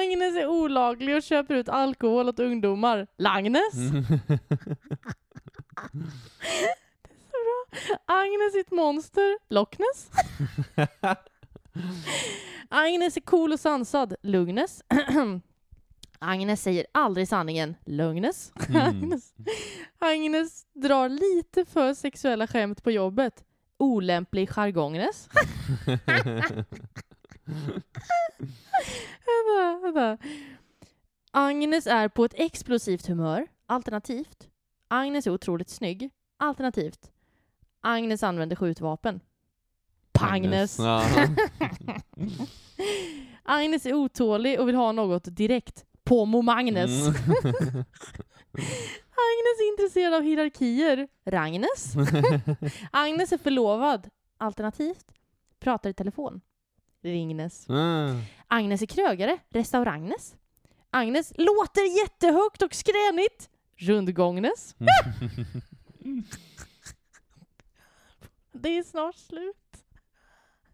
Agnes 0.00 0.36
är 0.36 0.46
olaglig 0.46 1.16
och 1.16 1.22
köper 1.22 1.54
ut 1.54 1.68
alkohol 1.68 2.28
åt 2.28 2.38
ungdomar, 2.40 3.06
Langnes. 3.18 3.74
Agnes 8.06 8.54
är 8.54 8.60
ett 8.60 8.70
monster, 8.70 9.38
Loch 9.48 9.78
Ness. 9.78 10.10
Agnes 12.68 13.16
är 13.16 13.20
cool 13.20 13.52
och 13.52 13.60
sansad, 13.60 14.14
Lugnes. 14.22 14.84
Agnes 16.18 16.62
säger 16.62 16.86
aldrig 16.92 17.28
sanningen, 17.28 17.74
Lugnes. 17.84 18.52
Mm. 18.68 18.82
Agnes. 18.88 19.34
Agnes 19.98 20.66
drar 20.72 21.08
lite 21.08 21.64
för 21.64 21.94
sexuella 21.94 22.46
skämt 22.46 22.82
på 22.82 22.90
jobbet, 22.90 23.44
olämplig 23.76 24.50
jargongnes. 24.50 25.28
vänta, 29.26 29.78
vänta. 29.82 30.18
Agnes 31.30 31.86
är 31.86 32.08
på 32.08 32.24
ett 32.24 32.34
explosivt 32.36 33.06
humör, 33.06 33.46
alternativt. 33.66 34.48
Agnes 34.88 35.26
är 35.26 35.30
otroligt 35.30 35.70
snygg, 35.70 36.10
alternativt. 36.36 37.10
Agnes 37.80 38.22
använder 38.22 38.56
skjutvapen. 38.56 39.20
Pagnes. 40.12 40.78
Ja. 40.78 41.04
Agnes 43.42 43.86
är 43.86 43.94
otålig 43.94 44.60
och 44.60 44.68
vill 44.68 44.74
ha 44.74 44.92
något 44.92 45.24
direkt. 45.36 45.84
På 46.04 46.24
Magnes. 46.26 46.90
Mm. 46.90 47.14
Agnes 49.18 49.58
är 49.60 49.70
intresserad 49.70 50.14
av 50.14 50.22
hierarkier. 50.22 51.08
Ragnes. 51.24 51.94
Agnes 52.90 53.32
är 53.32 53.38
förlovad. 53.38 54.08
Alternativt. 54.38 55.06
Pratar 55.60 55.90
i 55.90 55.94
telefon. 55.94 56.40
Ringnes. 57.02 57.70
Ah. 57.70 58.14
Agnes 58.46 58.82
är 58.82 58.86
krögare. 58.86 59.38
Restaurangnes. 59.50 60.34
Agnes 60.90 61.32
låter 61.36 61.98
jättehögt 62.02 62.62
och 62.62 62.74
skränigt. 62.74 63.50
Rundgångnes. 63.76 64.74
Det 68.60 68.78
är 68.78 68.82
snart 68.82 69.16
slut. 69.16 69.56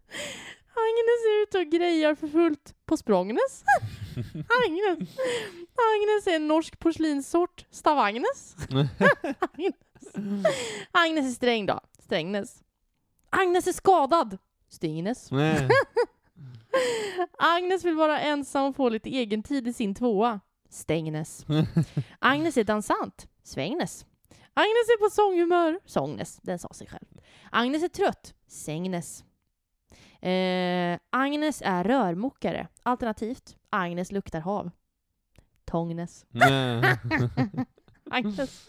Agnes 0.77 1.25
är 1.25 1.43
ute 1.43 1.59
och 1.59 1.65
grejar 1.65 2.15
för 2.15 2.27
fullt 2.27 2.75
på 2.85 2.97
Språngnes. 2.97 3.63
Agnes. 4.65 5.09
Agnes 5.75 6.27
är 6.27 6.35
en 6.35 6.47
norsk 6.47 6.79
porslinssort. 6.79 7.65
Stavagnes. 7.71 8.55
Agnes. 9.39 9.75
Agnes 10.91 11.25
är 11.25 11.31
sträng 11.31 11.65
då. 11.65 11.79
Strängnäs. 11.99 12.63
Agnes 13.29 13.67
är 13.67 13.73
skadad. 13.73 14.37
Stingnes. 14.69 15.31
Nej. 15.31 15.69
Agnes 17.37 17.85
vill 17.85 17.95
vara 17.95 18.19
ensam 18.19 18.65
och 18.65 18.75
få 18.75 18.89
lite 18.89 19.09
egen 19.09 19.43
tid 19.43 19.67
i 19.67 19.73
sin 19.73 19.95
tvåa. 19.95 20.39
Stängnäs. 20.69 21.45
Agnes 22.19 22.57
är 22.57 22.63
dansant. 22.63 23.27
Svängnes. 23.43 24.05
Agnes 24.53 24.89
är 24.89 24.99
på 24.99 25.09
sånghumör. 25.09 25.79
Sångnes, 25.85 26.39
den 26.41 26.59
sa 26.59 26.69
sig 26.73 26.87
själv. 26.87 27.14
Agnes 27.55 27.83
är 27.83 27.87
trött. 27.87 28.33
Sängnes. 28.47 29.23
Eh, 30.21 30.99
Agnes 31.09 31.61
är 31.65 31.83
rörmokare. 31.83 32.67
Alternativt, 32.83 33.57
Agnes 33.69 34.11
luktar 34.11 34.39
hav. 34.39 34.71
Tångnes. 35.65 36.25
Agnes. 38.09 38.65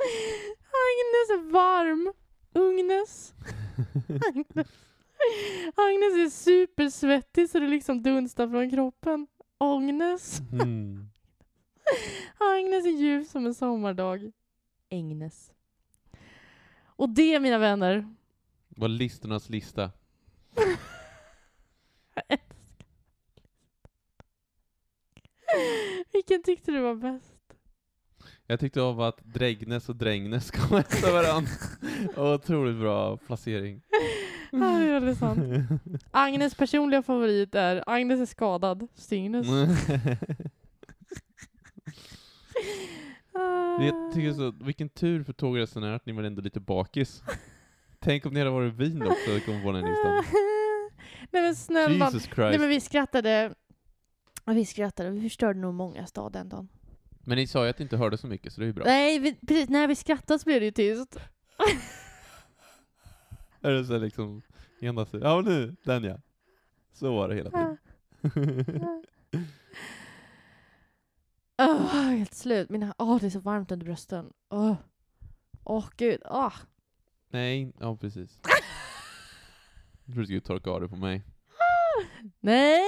Agnes 0.84 1.30
är 1.30 1.50
varm. 1.50 2.12
Ugnes. 2.52 3.34
Agnes. 4.08 4.68
Agnes 5.74 6.14
är 6.14 6.30
supersvettig 6.30 7.50
så 7.50 7.58
det 7.58 7.68
liksom 7.68 8.02
dunstar 8.02 8.48
från 8.48 8.70
kroppen. 8.70 9.26
Ångnes. 9.58 10.40
Mm. 10.52 11.08
Agnes 12.38 12.86
är 12.86 12.98
ljus 13.00 13.30
som 13.30 13.46
en 13.46 13.54
sommardag. 13.54 14.32
Ängnes. 14.88 15.52
Och 16.84 17.08
det, 17.08 17.40
mina 17.40 17.58
vänner, 17.58 18.15
Var 18.78 18.88
listornas 18.88 19.48
lista. 19.48 19.90
jag 20.54 20.66
älskar. 22.28 22.46
Vilken 26.12 26.42
tyckte 26.42 26.70
du 26.70 26.80
var 26.80 26.94
bäst? 26.94 27.32
Jag 28.46 28.60
tyckte 28.60 28.82
av 28.82 29.00
att 29.00 29.24
Drägnes 29.24 29.88
och 29.88 29.96
Drängnäs 29.96 30.50
kom 30.50 30.78
efter 30.78 31.12
varandra. 31.12 31.50
Otroligt 32.34 32.76
bra 32.80 33.16
placering. 33.16 33.82
Ja, 34.52 34.58
det 34.58 34.84
är 34.84 34.92
väldigt 34.92 35.18
sant. 35.18 35.40
Agnes 36.10 36.54
personliga 36.54 37.02
favorit 37.02 37.54
är 37.54 37.84
Agnes 37.86 38.20
är 38.20 38.26
skadad. 38.26 38.88
Stygnes. 38.94 39.46
Ah. 43.32 43.82
Jag 43.82 44.14
tycker 44.14 44.32
så, 44.32 44.50
vilken 44.50 44.88
tur 44.88 45.24
för 45.24 45.32
tågresenärer 45.32 45.92
att 45.92 46.06
ni 46.06 46.12
var 46.12 46.22
ändå 46.22 46.42
lite 46.42 46.60
bakis. 46.60 47.22
Tänk 48.06 48.26
om 48.26 48.32
ni 48.32 48.40
hade 48.40 48.50
varit 48.50 48.74
vin 48.74 49.02
också 49.02 49.36
och 49.36 49.44
kom 49.44 49.62
på 49.62 49.72
den 49.72 49.84
här 49.84 49.90
listan. 49.90 50.14
Nej 51.30 51.42
men 51.42 51.56
snälla. 51.56 52.04
Jesus 52.04 52.26
Nej 52.26 52.34
Christ. 52.34 52.60
men 52.60 52.68
vi 52.68 52.80
skrattade. 52.80 53.54
Vi 54.46 54.66
skrattade. 54.66 55.10
Vi 55.10 55.22
förstörde 55.22 55.58
nog 55.58 55.74
många 55.74 56.06
stad 56.06 56.32
den 56.32 56.48
dagen. 56.48 56.68
Men 57.20 57.36
ni 57.36 57.46
sa 57.46 57.64
ju 57.64 57.70
att 57.70 57.78
ni 57.78 57.82
inte 57.82 57.96
hörde 57.96 58.18
så 58.18 58.26
mycket, 58.26 58.52
så 58.52 58.60
det 58.60 58.64
är 58.64 58.66
ju 58.66 58.72
bra. 58.72 58.84
Nej, 58.84 59.18
vi, 59.18 59.34
precis. 59.34 59.68
När 59.68 59.88
vi 59.88 59.94
skrattade 59.94 60.38
så 60.38 60.44
blev 60.44 60.60
det 60.60 60.64
ju 60.64 60.72
tyst. 60.72 61.16
Är 63.60 63.70
det 63.70 63.84
så 63.84 63.98
liksom, 63.98 64.42
ena 64.80 65.06
sidan, 65.06 65.30
ja 65.30 65.40
nu, 65.40 65.76
den 65.82 66.04
ja. 66.04 66.18
Så 66.92 67.14
var 67.14 67.28
det 67.28 67.34
hela 67.34 67.50
tiden. 67.50 67.78
Åh, 71.58 71.94
helt 71.94 72.34
slut. 72.34 72.70
Mina, 72.70 72.94
åh, 72.98 73.18
det 73.20 73.26
är 73.26 73.30
så 73.30 73.40
varmt 73.40 73.72
under 73.72 73.86
brösten. 73.86 74.32
Åh, 74.50 74.74
åh 75.64 75.84
gud. 75.96 76.20
Åh. 76.24 76.52
Nej, 77.30 77.72
ja 77.80 77.96
precis. 77.96 78.40
Jag 80.04 80.14
trodde 80.14 80.20
du 80.20 80.24
skulle 80.24 80.40
torka 80.40 80.70
av 80.70 80.80
det 80.80 80.88
på 80.88 80.96
mig. 80.96 81.22
Nej! 82.40 82.82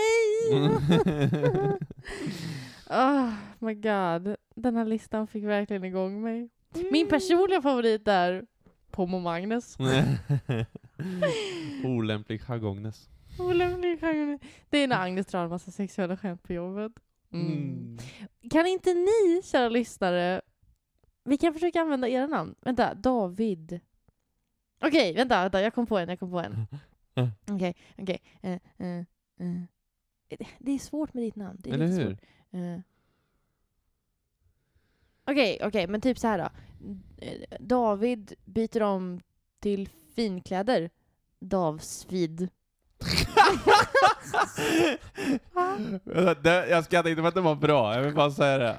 oh 2.90 3.32
my 3.58 3.74
god. 3.74 4.36
Den 4.54 4.76
här 4.76 4.84
listan 4.84 5.26
fick 5.26 5.44
verkligen 5.44 5.84
igång 5.84 6.22
mig. 6.22 6.48
Min 6.92 7.08
personliga 7.08 7.62
favorit 7.62 8.08
är 8.08 8.44
Pomo 8.90 9.18
Magnus. 9.18 9.76
Olämplig 11.84 12.40
jargongnäs. 12.42 13.08
Olämplig 13.38 14.00
genre. 14.00 14.38
Det 14.70 14.78
är 14.78 14.88
när 14.88 15.02
Agnes 15.02 15.26
drar 15.26 15.44
en 15.44 15.50
massa 15.50 15.70
sexuella 15.70 16.16
skämt 16.16 16.42
på 16.42 16.52
jobbet. 16.52 16.92
Mm. 17.32 17.46
Mm. 17.46 17.98
Kan 18.50 18.66
inte 18.66 18.94
ni, 18.94 19.42
kära 19.44 19.68
lyssnare, 19.68 20.40
vi 21.24 21.36
kan 21.36 21.52
försöka 21.52 21.80
använda 21.80 22.08
era 22.08 22.26
namn. 22.26 22.54
Vänta, 22.60 22.94
David. 22.94 23.80
Okej, 24.80 25.14
vänta, 25.14 25.42
vänta, 25.42 25.62
jag 25.62 25.74
kom 25.74 25.86
på 25.86 25.98
en, 25.98 26.08
jag 26.08 26.18
kom 26.20 26.30
på 26.30 26.40
en. 26.40 26.66
Okej, 27.50 27.74
okej. 27.98 28.18
Eh, 28.42 28.52
eh, 28.52 28.98
eh. 28.98 29.62
Det 30.58 30.72
är 30.72 30.78
svårt 30.78 31.14
med 31.14 31.22
ditt 31.24 31.36
namn. 31.36 31.56
Det 31.60 31.70
är 31.70 31.74
Eller 31.74 31.86
lite 31.86 32.02
hur? 32.02 32.10
svårt. 32.10 32.20
Eh. 32.50 32.80
Okej, 35.30 35.60
okej, 35.64 35.86
men 35.86 36.00
typ 36.00 36.18
så 36.18 36.26
här 36.26 36.38
då. 36.38 36.48
Eh, 37.26 37.56
David 37.60 38.32
byter 38.44 38.82
om 38.82 39.20
till 39.60 39.88
finkläder. 40.16 40.90
Davsvid. 41.40 42.48
Det- 46.42 46.66
jag 46.70 46.84
skrattar 46.84 47.10
inte 47.10 47.22
för 47.22 47.28
att 47.28 47.34
det 47.34 47.40
var 47.40 47.54
bra, 47.54 47.94
jag 47.94 48.02
vill 48.02 48.14
bara 48.14 48.30
säga 48.30 48.58
det. 48.58 48.78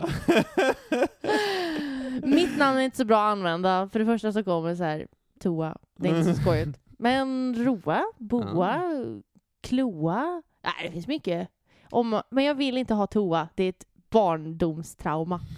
Mitt 2.23 2.57
namn 2.57 2.77
är 2.77 2.81
inte 2.81 2.97
så 2.97 3.05
bra 3.05 3.17
att 3.27 3.31
använda. 3.31 3.89
För 3.91 3.99
det 3.99 4.05
första 4.05 4.31
så 4.31 4.43
kommer 4.43 4.75
så 4.75 4.83
här 4.83 5.07
toa. 5.39 5.78
Det 5.97 6.10
är 6.10 6.19
inte 6.19 6.36
så 6.36 6.41
skojigt. 6.41 6.80
Men 6.97 7.56
roa, 7.65 8.04
boa, 8.17 8.82
kloa. 9.62 10.41
Nej, 10.63 10.73
det 10.88 10.91
finns 10.91 11.08
mycket. 11.08 11.47
Om, 11.89 12.21
men 12.30 12.43
jag 12.43 12.56
vill 12.56 12.78
inte 12.78 12.93
ha 12.93 13.08
toa. 13.08 13.49
Det 13.56 13.63
är 13.63 13.69
ett 13.69 13.86
barndomstrauma. 14.10 15.41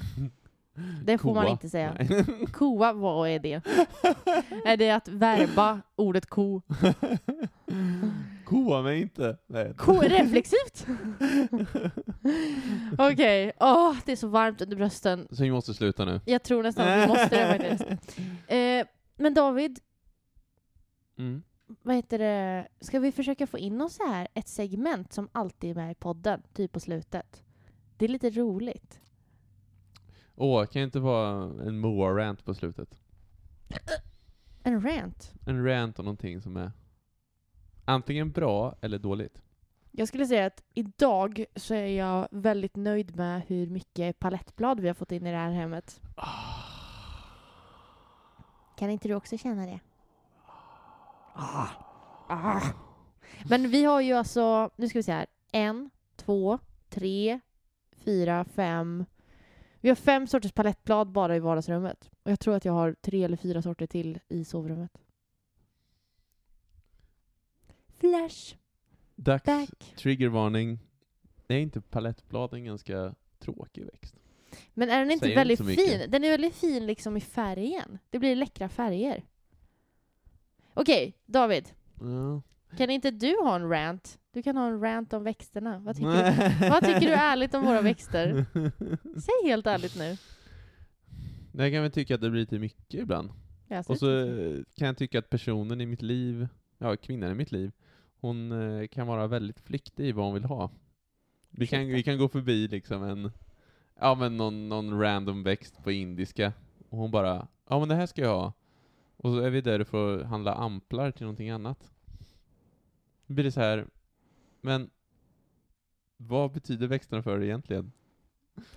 Det 1.04 1.17
får 1.17 1.34
man 1.34 1.44
Koa. 1.44 1.52
inte 1.52 1.70
säga. 1.70 1.96
Nej. 2.00 2.26
Koa, 2.54 2.94
vad 2.94 3.30
är 3.30 3.39
det? 3.39 3.62
är 4.65 4.78
det 4.78 4.91
att 4.91 5.08
verba 5.08 5.82
ordet 5.96 6.26
ko? 6.26 6.62
Koa 8.46 8.82
mig 8.82 9.02
inte. 9.02 9.38
Nej. 9.48 9.74
Ko 9.78 9.94
reflexivt? 9.94 10.86
Okej, 12.98 13.52
åh, 13.60 13.96
det 14.06 14.12
är 14.12 14.15
så 14.15 14.28
varmt 14.28 14.62
under 14.62 14.78
brösten. 14.78 15.28
Så 15.32 15.44
vi 15.44 15.52
måste 15.52 15.74
sluta 15.74 16.06
nu. 16.06 16.22
Jag 16.26 16.44
tror 16.44 16.63
nästan 16.63 16.88
att 16.88 17.04
vi 17.04 17.08
måste 17.08 17.30
det 17.46 17.48
faktiskt. 17.58 18.20
Eh, 18.48 18.86
men 19.22 19.34
David, 19.34 19.80
Mm. 21.18 21.44
vad 21.68 21.96
heter 21.96 22.20
det, 22.20 22.68
ska 22.80 23.00
vi 23.00 23.12
försöka 23.12 23.48
få 23.48 23.58
in 23.58 23.82
oss 23.82 23.96
så 23.96 24.08
här 24.08 24.28
ett 24.34 24.48
segment 24.48 25.14
som 25.14 25.30
alltid 25.32 25.70
är 25.70 25.76
med 25.76 25.92
i 25.92 25.96
podden, 25.96 26.42
typ 26.54 26.72
på 26.72 26.80
slutet? 26.80 27.44
Det 27.98 28.06
är 28.06 28.10
lite 28.10 28.30
roligt. 28.30 29.00
Åh, 30.36 30.66
kan 30.66 30.82
inte 30.82 31.00
vara 31.00 31.44
en 31.68 31.80
Moa-rant 31.80 32.46
på 32.46 32.54
slutet? 32.54 33.00
En 34.64 34.82
rant. 34.82 35.34
En 35.48 35.66
rant 35.66 36.00
om 36.00 36.06
någonting 36.06 36.42
som 36.42 36.58
är 36.58 36.72
antingen 37.86 38.32
bra 38.32 38.76
eller 38.82 39.00
dåligt. 39.00 39.42
Jag 39.92 40.08
skulle 40.08 40.26
säga 40.26 40.46
att 40.46 40.64
idag 40.74 41.46
så 41.56 41.74
är 41.74 41.88
jag 41.88 42.28
väldigt 42.32 42.76
nöjd 42.76 43.16
med 43.16 43.42
hur 43.48 43.68
mycket 43.68 44.20
palettblad 44.20 44.80
vi 44.80 44.88
har 44.88 44.96
fått 44.96 45.12
in 45.12 45.28
i 45.28 45.32
det 45.32 45.38
här 45.38 45.52
hemmet. 45.52 46.02
Kan 48.82 48.89
inte 48.89 49.08
du 49.08 49.13
också 49.15 49.38
känna 49.38 49.65
det? 49.65 49.80
Ah. 51.34 52.62
Men 53.50 53.70
vi 53.70 53.84
har 53.84 54.02
ju 54.02 54.13
alltså, 54.13 54.70
nu 54.76 54.89
ska 54.89 55.00
vi 55.00 55.04
se 55.04 55.12
här, 55.12 55.26
en, 55.52 55.89
två, 56.15 56.60
tre, 56.89 57.39
fyra, 57.91 58.46
fem. 58.46 59.06
Vi 59.82 59.89
har 59.89 59.96
fem 59.96 60.28
sorters 60.28 60.52
palettblad 60.52 61.08
bara 61.08 61.36
i 61.36 61.39
vardagsrummet. 61.39 62.12
Och 62.24 62.32
jag 62.32 62.39
tror 62.39 62.56
att 62.56 62.65
jag 62.65 62.74
har 62.74 62.96
tre 63.02 63.24
eller 63.24 63.38
fyra 63.38 63.62
sorter 63.62 63.88
till 63.88 64.20
i 64.28 64.46
sovrummet. 64.46 65.02
Flash, 68.00 68.56
Dags, 69.15 69.46
back. 69.46 69.94
triggervarning. 69.98 70.80
Det 71.48 71.54
är 71.56 71.60
inte 71.60 71.82
palettblad 71.82 72.54
en 72.54 72.63
ganska 72.63 73.15
tråkig 73.39 73.86
växt? 73.86 74.21
Men 74.74 74.90
är 74.90 75.00
den 75.00 75.12
inte 75.12 75.26
Säger 75.26 75.36
väldigt 75.36 75.60
inte 75.60 75.76
fin? 75.76 76.12
Den 76.12 76.24
är 76.24 76.30
väldigt 76.30 76.56
fin 76.56 76.86
liksom 76.86 77.18
i 77.18 77.22
färgen. 77.22 78.00
Det 78.10 78.20
blir 78.20 78.36
läckra 78.36 78.70
färger. 78.70 79.24
Okej, 80.74 81.14
David. 81.26 81.70
Ja. 82.00 82.42
Kan 82.78 82.90
inte 82.90 83.12
du 83.12 83.36
ha 83.44 83.56
en 83.56 83.70
rant? 83.70 84.20
Du 84.34 84.44
kan 84.44 84.58
ha 84.58 84.68
en 84.68 84.82
rant 84.82 85.14
om 85.14 85.24
växterna. 85.24 85.80
Vad 85.80 85.96
tycker, 85.96 86.10
du, 86.62 86.70
vad 86.70 86.86
tycker 86.86 87.00
du 87.00 87.14
är 87.14 87.32
ärligt 87.32 87.54
om 87.54 87.66
våra 87.66 87.82
växter? 87.82 88.46
Säg 89.20 89.50
helt 89.50 89.68
ärligt 89.68 89.98
nu. 89.98 90.18
Jag 91.54 91.72
kan 91.72 91.82
väl 91.82 91.92
tycka 91.92 92.16
att 92.16 92.22
det 92.22 92.30
blir 92.30 92.42
lite 92.42 92.60
mycket 92.60 93.00
ibland. 93.02 93.32
Och 93.88 93.98
så 93.98 94.08
kan 94.76 94.88
jag 94.88 94.98
tycka 94.98 95.20
att 95.20 95.30
personen 95.30 95.82
i 95.82 95.86
mitt 95.86 96.02
liv, 96.02 96.48
ja 96.78 96.98
kvinnan 96.98 97.32
i 97.32 97.36
mitt 97.36 97.52
liv, 97.52 97.72
hon 98.22 98.52
eh, 98.52 98.88
kan 98.88 99.08
vara 99.08 99.28
väldigt 99.28 99.60
flyktig 99.60 100.06
i 100.06 100.12
vad 100.12 100.26
hon 100.26 100.34
vill 100.34 100.44
ha. 100.44 100.72
Vi 101.50 101.68
kan, 101.68 101.88
vi 101.88 102.04
kan 102.04 102.18
gå 102.18 102.28
förbi 102.28 102.68
liksom 102.68 103.04
en, 103.04 103.32
ja 104.02 104.16
men 104.16 104.38
någon, 104.38 104.70
någon 104.70 105.00
random 105.02 105.44
växt 105.44 105.84
på 105.84 105.92
indiska, 105.92 106.54
och 106.90 106.98
hon 106.98 107.12
bara, 107.12 107.48
ja 107.70 107.80
men 107.80 107.90
det 107.90 107.96
här 107.96 108.06
ska 108.06 108.22
jag 108.22 108.36
ha. 108.40 108.54
Och 109.18 109.30
så 109.32 109.40
är 109.40 109.50
vi 109.50 109.62
där 109.62 109.84
för 109.84 110.20
att 110.20 110.26
handla 110.28 110.54
amplar 110.54 111.12
till 111.12 111.22
någonting 111.24 111.50
annat. 111.50 111.92
Då 113.28 113.34
blir 113.34 113.44
det 113.44 113.52
så 113.52 113.60
här, 113.62 113.88
men 114.62 114.90
vad 116.18 116.52
betyder 116.52 116.88
växterna 116.88 117.24
för 117.24 117.38
dig 117.40 117.48
egentligen? 117.48 117.92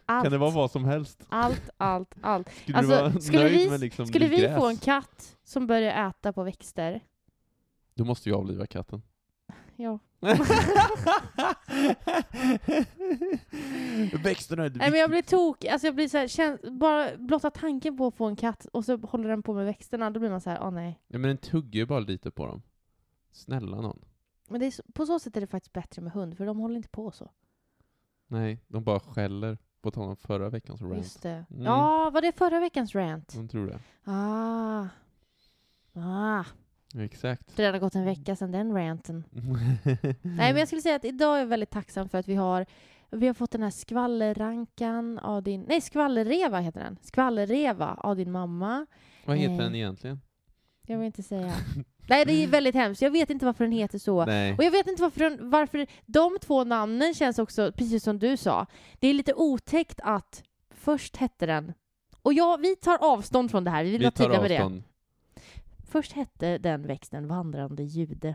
allt, 0.07 0.23
Kan 0.25 0.33
det 0.33 0.39
vara 0.39 0.51
vad 0.51 0.71
som 0.71 0.85
helst? 0.85 1.27
allt, 1.29 1.71
allt, 1.77 2.15
allt. 2.21 2.51
Skulle 2.51 2.79
Alltså, 2.79 2.95
du 2.95 3.01
vara 3.03 3.21
skulle 3.21 3.43
nöjd 3.43 3.57
vi- 3.59 3.71
med 3.71 3.81
liksom 3.81 4.07
Skulle 4.07 4.29
vi 4.29 4.37
gräs? 4.37 4.57
få 4.61 4.69
en 4.69 4.77
katt 4.77 5.37
som 5.45 5.67
börjar 5.67 6.09
äta 6.11 6.33
på 6.33 6.43
växter? 6.43 7.01
Då 7.95 8.05
måste 8.05 8.29
vi 8.29 8.35
avliva 8.35 8.67
katten. 8.67 9.03
Ja. 9.77 9.99
Växterna 14.25 14.65
är 14.65 14.71
Nej, 14.71 14.91
men 14.91 15.01
jag 15.01 15.11
blir 15.11 15.23
tok, 15.23 15.65
alltså 15.65 15.87
jag 15.87 15.95
blir 15.95 16.09
så 16.09 16.19
här, 16.19 16.29
kän, 16.29 16.59
bara 16.71 17.17
blotta 17.17 17.51
tanken 17.51 17.97
på 17.97 18.07
att 18.07 18.15
få 18.15 18.25
en 18.27 18.37
katt 18.37 18.67
och 18.73 18.85
så 18.85 18.97
håller 18.97 19.29
den 19.29 19.43
på 19.43 19.55
med 19.55 19.65
växterna, 19.65 20.11
då 20.11 20.21
blir 20.21 20.31
man 20.31 20.41
så 20.41 20.51
här, 20.51 20.63
åh 20.63 20.71
nej. 20.71 21.01
Ja, 21.09 21.19
men 21.19 21.29
den 21.29 21.39
tuggar 21.39 21.81
ju 21.81 21.87
bara 21.87 22.01
lite 22.01 22.31
på 22.31 22.47
dem. 22.47 22.63
Snälla 23.33 23.81
någon. 23.81 24.05
Men 24.49 24.61
det 24.61 24.67
är, 24.67 24.93
på 24.93 25.07
så 25.07 25.19
sätt 25.19 25.37
är 25.37 25.41
det 25.41 25.47
faktiskt 25.47 25.73
bättre 25.73 26.03
med 26.03 26.13
hund, 26.13 26.37
för 26.37 26.47
de 26.47 26.59
håller 26.59 26.77
inte 26.77 26.89
på 26.89 27.11
så. 27.11 27.31
Nej, 28.27 28.61
de 28.69 28.85
bara 28.85 29.01
skäller. 29.01 29.59
På 29.81 29.91
tal 29.91 30.09
om 30.09 30.17
förra 30.17 30.51
veckans 30.51 30.83
rant. 30.83 30.97
Just 30.97 31.23
det. 31.23 31.45
Mm. 31.51 31.65
Ja, 31.65 32.11
var 32.11 32.21
det 32.21 32.33
förra 32.33 32.61
veckans 32.61 32.95
rant? 32.95 33.35
De 33.35 33.49
tror 33.49 33.67
det. 33.67 33.81
Ah. 34.05 34.89
Ah. 35.95 36.45
Exakt. 36.99 37.57
Det 37.57 37.65
har 37.65 37.79
gått 37.79 37.95
en 37.95 38.05
vecka 38.05 38.37
sedan 38.37 38.53
den 38.53 38.75
ranten. 38.75 39.25
Nej, 40.23 40.53
men 40.53 40.57
jag 40.57 40.69
skulle 40.69 40.83
säga 40.83 40.97
att 40.97 41.05
idag 41.05 41.35
är 41.37 41.39
jag 41.41 41.47
väldigt 41.47 41.71
tacksam 41.71 42.09
för 42.09 42.19
att 42.19 42.29
vi 42.29 42.35
har 42.35 42.67
vi 43.11 43.27
har 43.27 43.35
fått 43.35 43.51
den 43.51 43.63
här 43.63 43.71
skvallerrankan 43.71 45.19
av 45.19 45.43
din... 45.43 45.65
Nej, 45.69 45.81
skvallerreva 45.81 46.61
heter 46.61 46.81
den. 46.81 46.97
Skvallerreva 47.03 47.95
av 47.95 48.17
din 48.17 48.33
mamma. 48.33 48.87
Vad 49.27 49.37
heter 49.37 49.55
Eh. 49.55 49.59
den 49.59 49.75
egentligen? 49.75 50.21
Jag 50.87 50.99
vill 50.99 51.07
inte 51.07 51.23
säga. 51.23 51.53
Nej, 52.09 52.25
det 52.25 52.33
är 52.45 52.49
väldigt 52.49 52.75
hemskt. 52.75 53.03
Jag 53.03 53.11
vet 53.11 53.31
inte 53.31 53.47
varför 53.47 53.65
den 53.65 53.73
heter 53.73 53.99
så. 53.99 54.25
Nej. 54.25 54.55
Och 54.59 54.65
jag 54.65 54.71
vet 54.71 54.87
inte 54.87 55.03
varför, 55.03 55.21
den, 55.21 55.51
varför 55.51 55.87
de 56.07 56.39
två 56.41 56.65
namnen 56.65 57.15
känns 57.15 57.39
också, 57.39 57.73
precis 57.73 58.05
som 58.05 58.19
du 58.19 58.37
sa, 58.37 58.67
det 58.99 59.09
är 59.09 59.15
lite 59.15 59.35
otäckt 59.35 60.01
att 60.03 60.43
först 60.71 61.17
hette 61.17 61.47
den, 61.47 61.73
och 62.23 62.33
ja, 62.33 62.59
vi 62.63 62.77
tar 62.77 62.99
avstånd 63.01 63.51
från 63.51 63.65
det 63.65 63.71
här, 63.71 63.85
vi 63.85 63.91
vill 63.91 63.99
Vi 64.01 64.05
vara 64.05 64.13
tydliga 64.13 64.41
med 64.41 64.51
det. 64.51 64.83
Först 65.95 66.13
hette 66.13 66.59
den 66.59 66.87
växten 66.87 67.29
vandrande 67.29 67.83
jude. 67.83 68.35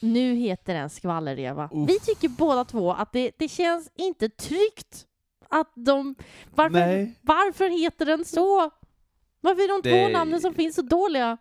Nu 0.00 0.34
heter 0.34 0.74
den 0.74 0.90
skvallerreva. 0.90 1.70
Vi 1.86 1.98
tycker 2.00 2.28
båda 2.28 2.64
två 2.64 2.92
att 2.92 3.12
det, 3.12 3.30
det 3.38 3.48
känns 3.48 3.90
inte 3.94 4.28
tryggt 4.28 5.06
att 5.48 5.72
de... 5.74 6.14
Varför, 6.54 6.78
Nej. 6.78 7.18
varför 7.22 7.82
heter 7.82 8.06
den 8.06 8.24
så? 8.24 8.70
Varför 9.40 9.62
är 9.62 9.68
de 9.82 9.88
Det- 9.90 10.06
två 10.06 10.18
namnen 10.18 10.40
som 10.40 10.54
finns 10.54 10.74
så 10.76 10.82
dåliga? 10.82 11.38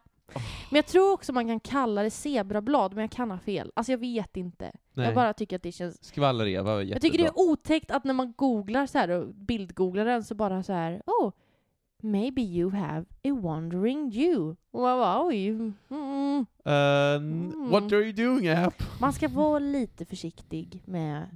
Men 0.70 0.76
jag 0.76 0.86
tror 0.86 1.12
också 1.14 1.34
man 1.34 1.48
kan 1.48 1.60
kalla 1.60 2.04
det 2.04 2.12
zebrablad, 2.12 2.94
men 2.94 3.02
jag 3.02 3.12
kan 3.12 3.32
ha 3.32 3.40
fel. 3.40 3.72
Alltså 3.76 3.92
jag 3.92 3.98
vet 3.98 4.38
inte. 4.38 4.72
Nej. 4.94 5.06
Jag 5.06 5.16
bara 5.16 5.34
tycker 5.34 5.56
att 5.56 5.64
det 5.64 5.72
känns... 5.72 6.04
Skvallereva 6.04 6.64
var 6.64 6.82
jättebra. 6.82 6.96
Jag 6.96 7.02
tycker 7.02 7.18
det 7.18 7.26
är 7.26 7.40
otäckt 7.40 7.92
att 7.92 8.04
när 8.04 8.14
man 8.14 8.34
googlar 8.38 8.86
så 8.86 8.98
här 8.98 9.10
och 9.10 9.28
bildgooglar 9.36 10.06
den 10.06 10.24
så 10.24 10.36
bara 10.36 10.64
så 10.64 10.74
här, 10.74 11.02
oh, 11.06 11.32
maybe 12.02 12.42
you 12.42 12.70
have 12.70 13.06
a 13.24 13.32
wandering 13.34 14.10
Jew. 14.10 14.56
Bara, 14.72 15.24
oj. 15.26 15.48
Mm. 15.50 15.76
Uh, 15.90 16.46
Mm. 17.20 17.70
What 17.72 17.84
are 17.94 18.02
you 18.02 18.12
doing 18.14 18.48
app? 18.48 18.84
Man 19.00 19.14
ska 19.14 19.28
vara 19.28 19.60
lite 19.60 20.06
försiktig 20.06 20.82
med 20.86 21.28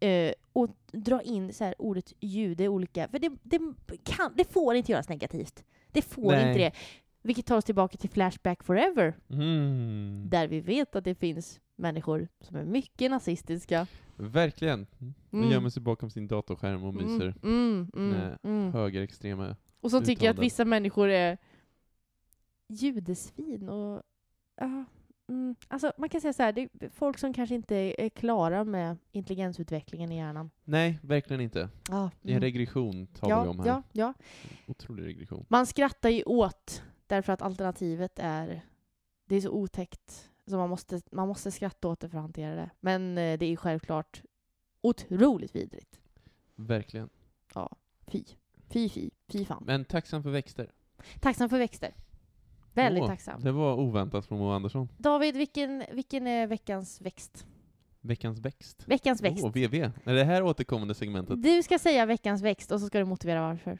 eh, 0.00 0.32
och 0.52 0.68
dra 0.92 1.22
in 1.22 1.52
så 1.52 1.64
här 1.64 1.74
ordet 1.78 2.12
jude 2.20 2.68
olika, 2.68 3.08
för 3.08 3.18
det, 3.18 3.32
det, 3.42 3.60
kan, 4.04 4.32
det 4.36 4.52
får 4.52 4.74
inte 4.74 4.92
göras 4.92 5.08
negativt. 5.08 5.64
Det 5.92 6.02
får 6.02 6.32
Nej. 6.32 6.48
inte 6.48 6.58
det. 6.58 6.72
Vilket 7.22 7.46
tar 7.46 7.56
oss 7.56 7.64
tillbaka 7.64 7.96
till 7.98 8.10
Flashback 8.10 8.64
Forever, 8.64 9.14
Mm. 9.30 10.24
där 10.30 10.48
vi 10.48 10.60
vet 10.60 10.96
att 10.96 11.04
det 11.04 11.14
finns 11.14 11.60
människor 11.80 12.28
som 12.40 12.56
är 12.56 12.64
mycket 12.64 13.10
nazistiska. 13.10 13.86
Verkligen. 14.16 14.86
De 14.98 15.36
Mm. 15.36 15.50
gömmer 15.50 15.70
sig 15.70 15.82
bakom 15.82 16.10
sin 16.10 16.26
datorskärm 16.28 16.84
och 16.84 16.94
myser. 16.94 17.34
Mm, 17.42 17.90
mm, 17.96 18.36
mm. 18.42 18.72
Högerextrema. 18.72 19.56
Och 19.80 19.90
så 19.90 20.00
tycker 20.00 20.26
jag 20.26 20.32
att 20.32 20.42
vissa 20.42 20.64
människor 20.64 21.08
är 21.08 21.38
judesvin 22.68 23.68
och 23.68 24.02
ja, 24.56 24.84
mm, 25.28 25.54
alltså 25.68 25.92
man 25.98 26.08
kan 26.08 26.20
säga 26.20 26.32
så 26.32 26.42
här, 26.42 26.52
det 26.52 26.62
är 26.80 26.88
folk 26.88 27.18
som 27.18 27.32
kanske 27.32 27.54
inte 27.54 27.76
är 27.76 28.08
klara 28.08 28.64
med 28.64 28.96
intelligensutvecklingen 29.12 30.12
i 30.12 30.16
hjärnan. 30.16 30.50
Nej, 30.64 30.98
verkligen 31.02 31.40
inte. 31.40 31.68
Ja, 31.88 32.10
Det 32.22 32.32
är 32.32 32.36
en 32.36 32.42
regression 32.42 33.06
talar 33.06 33.40
vi 33.42 33.46
ja, 33.46 33.50
om 33.50 33.58
här. 33.60 33.66
ja, 33.66 33.82
ja. 33.92 34.14
Otrolig 34.66 35.04
regression. 35.04 35.46
Man 35.48 35.66
skrattar 35.66 36.08
ju 36.08 36.22
åt 36.22 36.82
därför 37.06 37.32
att 37.32 37.42
alternativet 37.42 38.18
är 38.18 38.60
det 39.24 39.36
är 39.36 39.40
så 39.40 39.50
otäckt 39.50 40.29
så 40.50 40.56
man 40.56 40.70
måste, 40.70 41.00
man 41.12 41.28
måste 41.28 41.50
skratta 41.50 41.88
åt 41.88 42.00
det 42.00 42.08
för 42.08 42.18
att 42.18 42.22
hantera 42.22 42.54
det. 42.54 42.70
Men 42.80 43.18
eh, 43.18 43.38
det 43.38 43.46
är 43.46 43.56
självklart 43.56 44.22
otroligt 44.80 45.56
vidrigt. 45.56 46.00
Verkligen. 46.56 47.08
Fy. 48.10 48.24
Fy, 48.68 48.88
fy, 48.88 49.10
fy 49.28 49.44
fan. 49.44 49.62
Men 49.66 49.84
tacksam 49.84 50.22
för 50.22 50.30
växter. 50.30 50.70
Tacksam 51.20 51.48
för 51.48 51.58
växter. 51.58 51.94
Väldigt 52.72 53.02
Åh, 53.02 53.08
tacksam. 53.08 53.40
Det 53.40 53.52
var 53.52 53.74
oväntat 53.74 54.26
från 54.26 54.38
Moa 54.38 54.56
Andersson. 54.56 54.88
David, 54.98 55.36
vilken, 55.36 55.84
vilken 55.92 56.26
är 56.26 56.46
veckans 56.46 57.00
växt? 57.00 57.46
Veckans 58.00 58.38
växt. 58.38 58.88
Veckans 58.88 59.22
växt. 59.22 59.44
Åh, 59.44 59.52
VV. 59.52 59.90
Är 60.04 60.14
det 60.14 60.24
här 60.24 60.42
återkommande 60.42 60.94
segmentet? 60.94 61.42
Du 61.42 61.62
ska 61.62 61.78
säga 61.78 62.06
veckans 62.06 62.42
växt 62.42 62.72
och 62.72 62.80
så 62.80 62.86
ska 62.86 62.98
du 62.98 63.04
motivera 63.04 63.40
varför. 63.40 63.78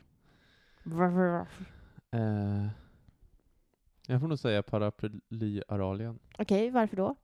Varför, 0.83 1.39
varför. 1.39 1.65
Eh, 2.11 2.69
jag 4.11 4.21
får 4.21 4.29
nog 4.29 4.39
säga 4.39 4.63
paraplyaralien. 4.63 6.19
Okej, 6.39 6.71
varför 6.71 6.97
då? 6.97 7.17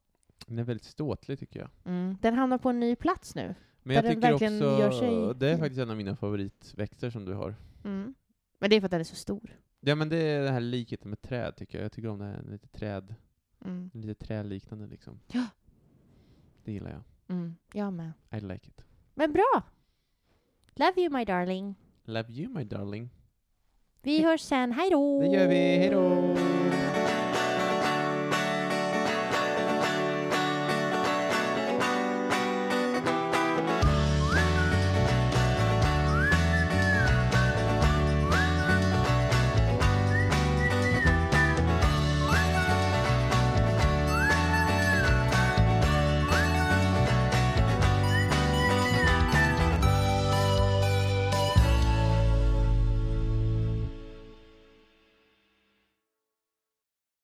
Den 0.46 0.58
är 0.58 0.64
väldigt 0.64 0.84
ståtlig 0.84 1.38
tycker 1.38 1.60
jag. 1.60 1.68
Mm. 1.84 2.16
Den 2.22 2.34
hamnar 2.34 2.58
på 2.58 2.68
en 2.70 2.80
ny 2.80 2.96
plats 2.96 3.34
nu. 3.34 3.54
Men 3.82 3.88
Där 3.88 3.94
jag 3.94 4.04
den 4.04 4.14
tycker 4.14 4.30
verkligen 4.30 4.54
också, 4.56 4.78
gör 4.80 4.90
sig 4.90 5.34
det 5.38 5.46
är 5.48 5.52
fin. 5.54 5.58
faktiskt 5.58 5.80
en 5.80 5.90
av 5.90 5.96
mina 5.96 6.16
favoritväxter 6.16 7.10
som 7.10 7.24
du 7.24 7.34
har. 7.34 7.54
Mm. 7.84 8.14
Men 8.58 8.70
det 8.70 8.76
är 8.76 8.80
för 8.80 8.86
att 8.86 8.90
den 8.90 9.00
är 9.00 9.04
så 9.04 9.16
stor. 9.16 9.56
Ja 9.80 9.94
men 9.94 10.08
det 10.08 10.16
är 10.16 10.42
det 10.42 10.50
här 10.50 10.60
likheten 10.60 11.10
med 11.10 11.22
träd 11.22 11.56
tycker 11.56 11.78
jag. 11.78 11.84
Jag 11.84 11.92
tycker 11.92 12.08
om 12.08 12.18
det 12.18 12.24
här 12.24 12.42
lite 12.42 12.68
träd, 12.68 13.14
Mm. 13.64 13.90
lite 13.94 14.26
träliknande 14.26 14.86
liksom. 14.86 15.20
Ja. 15.32 15.46
Det 16.64 16.72
gillar 16.72 16.90
jag. 16.90 17.02
Mm. 17.36 17.56
Jag 17.72 17.92
med. 17.92 18.12
I 18.30 18.40
like 18.40 18.68
it. 18.68 18.84
Men 19.14 19.32
bra! 19.32 19.62
Love 20.74 20.92
you 21.00 21.10
my 21.12 21.24
darling. 21.24 21.74
Love 22.04 22.32
you 22.32 22.48
my 22.52 22.64
darling. 22.64 23.10
Vi 24.02 24.22
hörs 24.24 24.40
sen, 24.40 24.72
hej 24.72 24.90
då! 24.90 25.20
Det 25.20 25.26
gör 25.26 25.48
vi, 25.48 25.54
hejdå! 25.54 26.36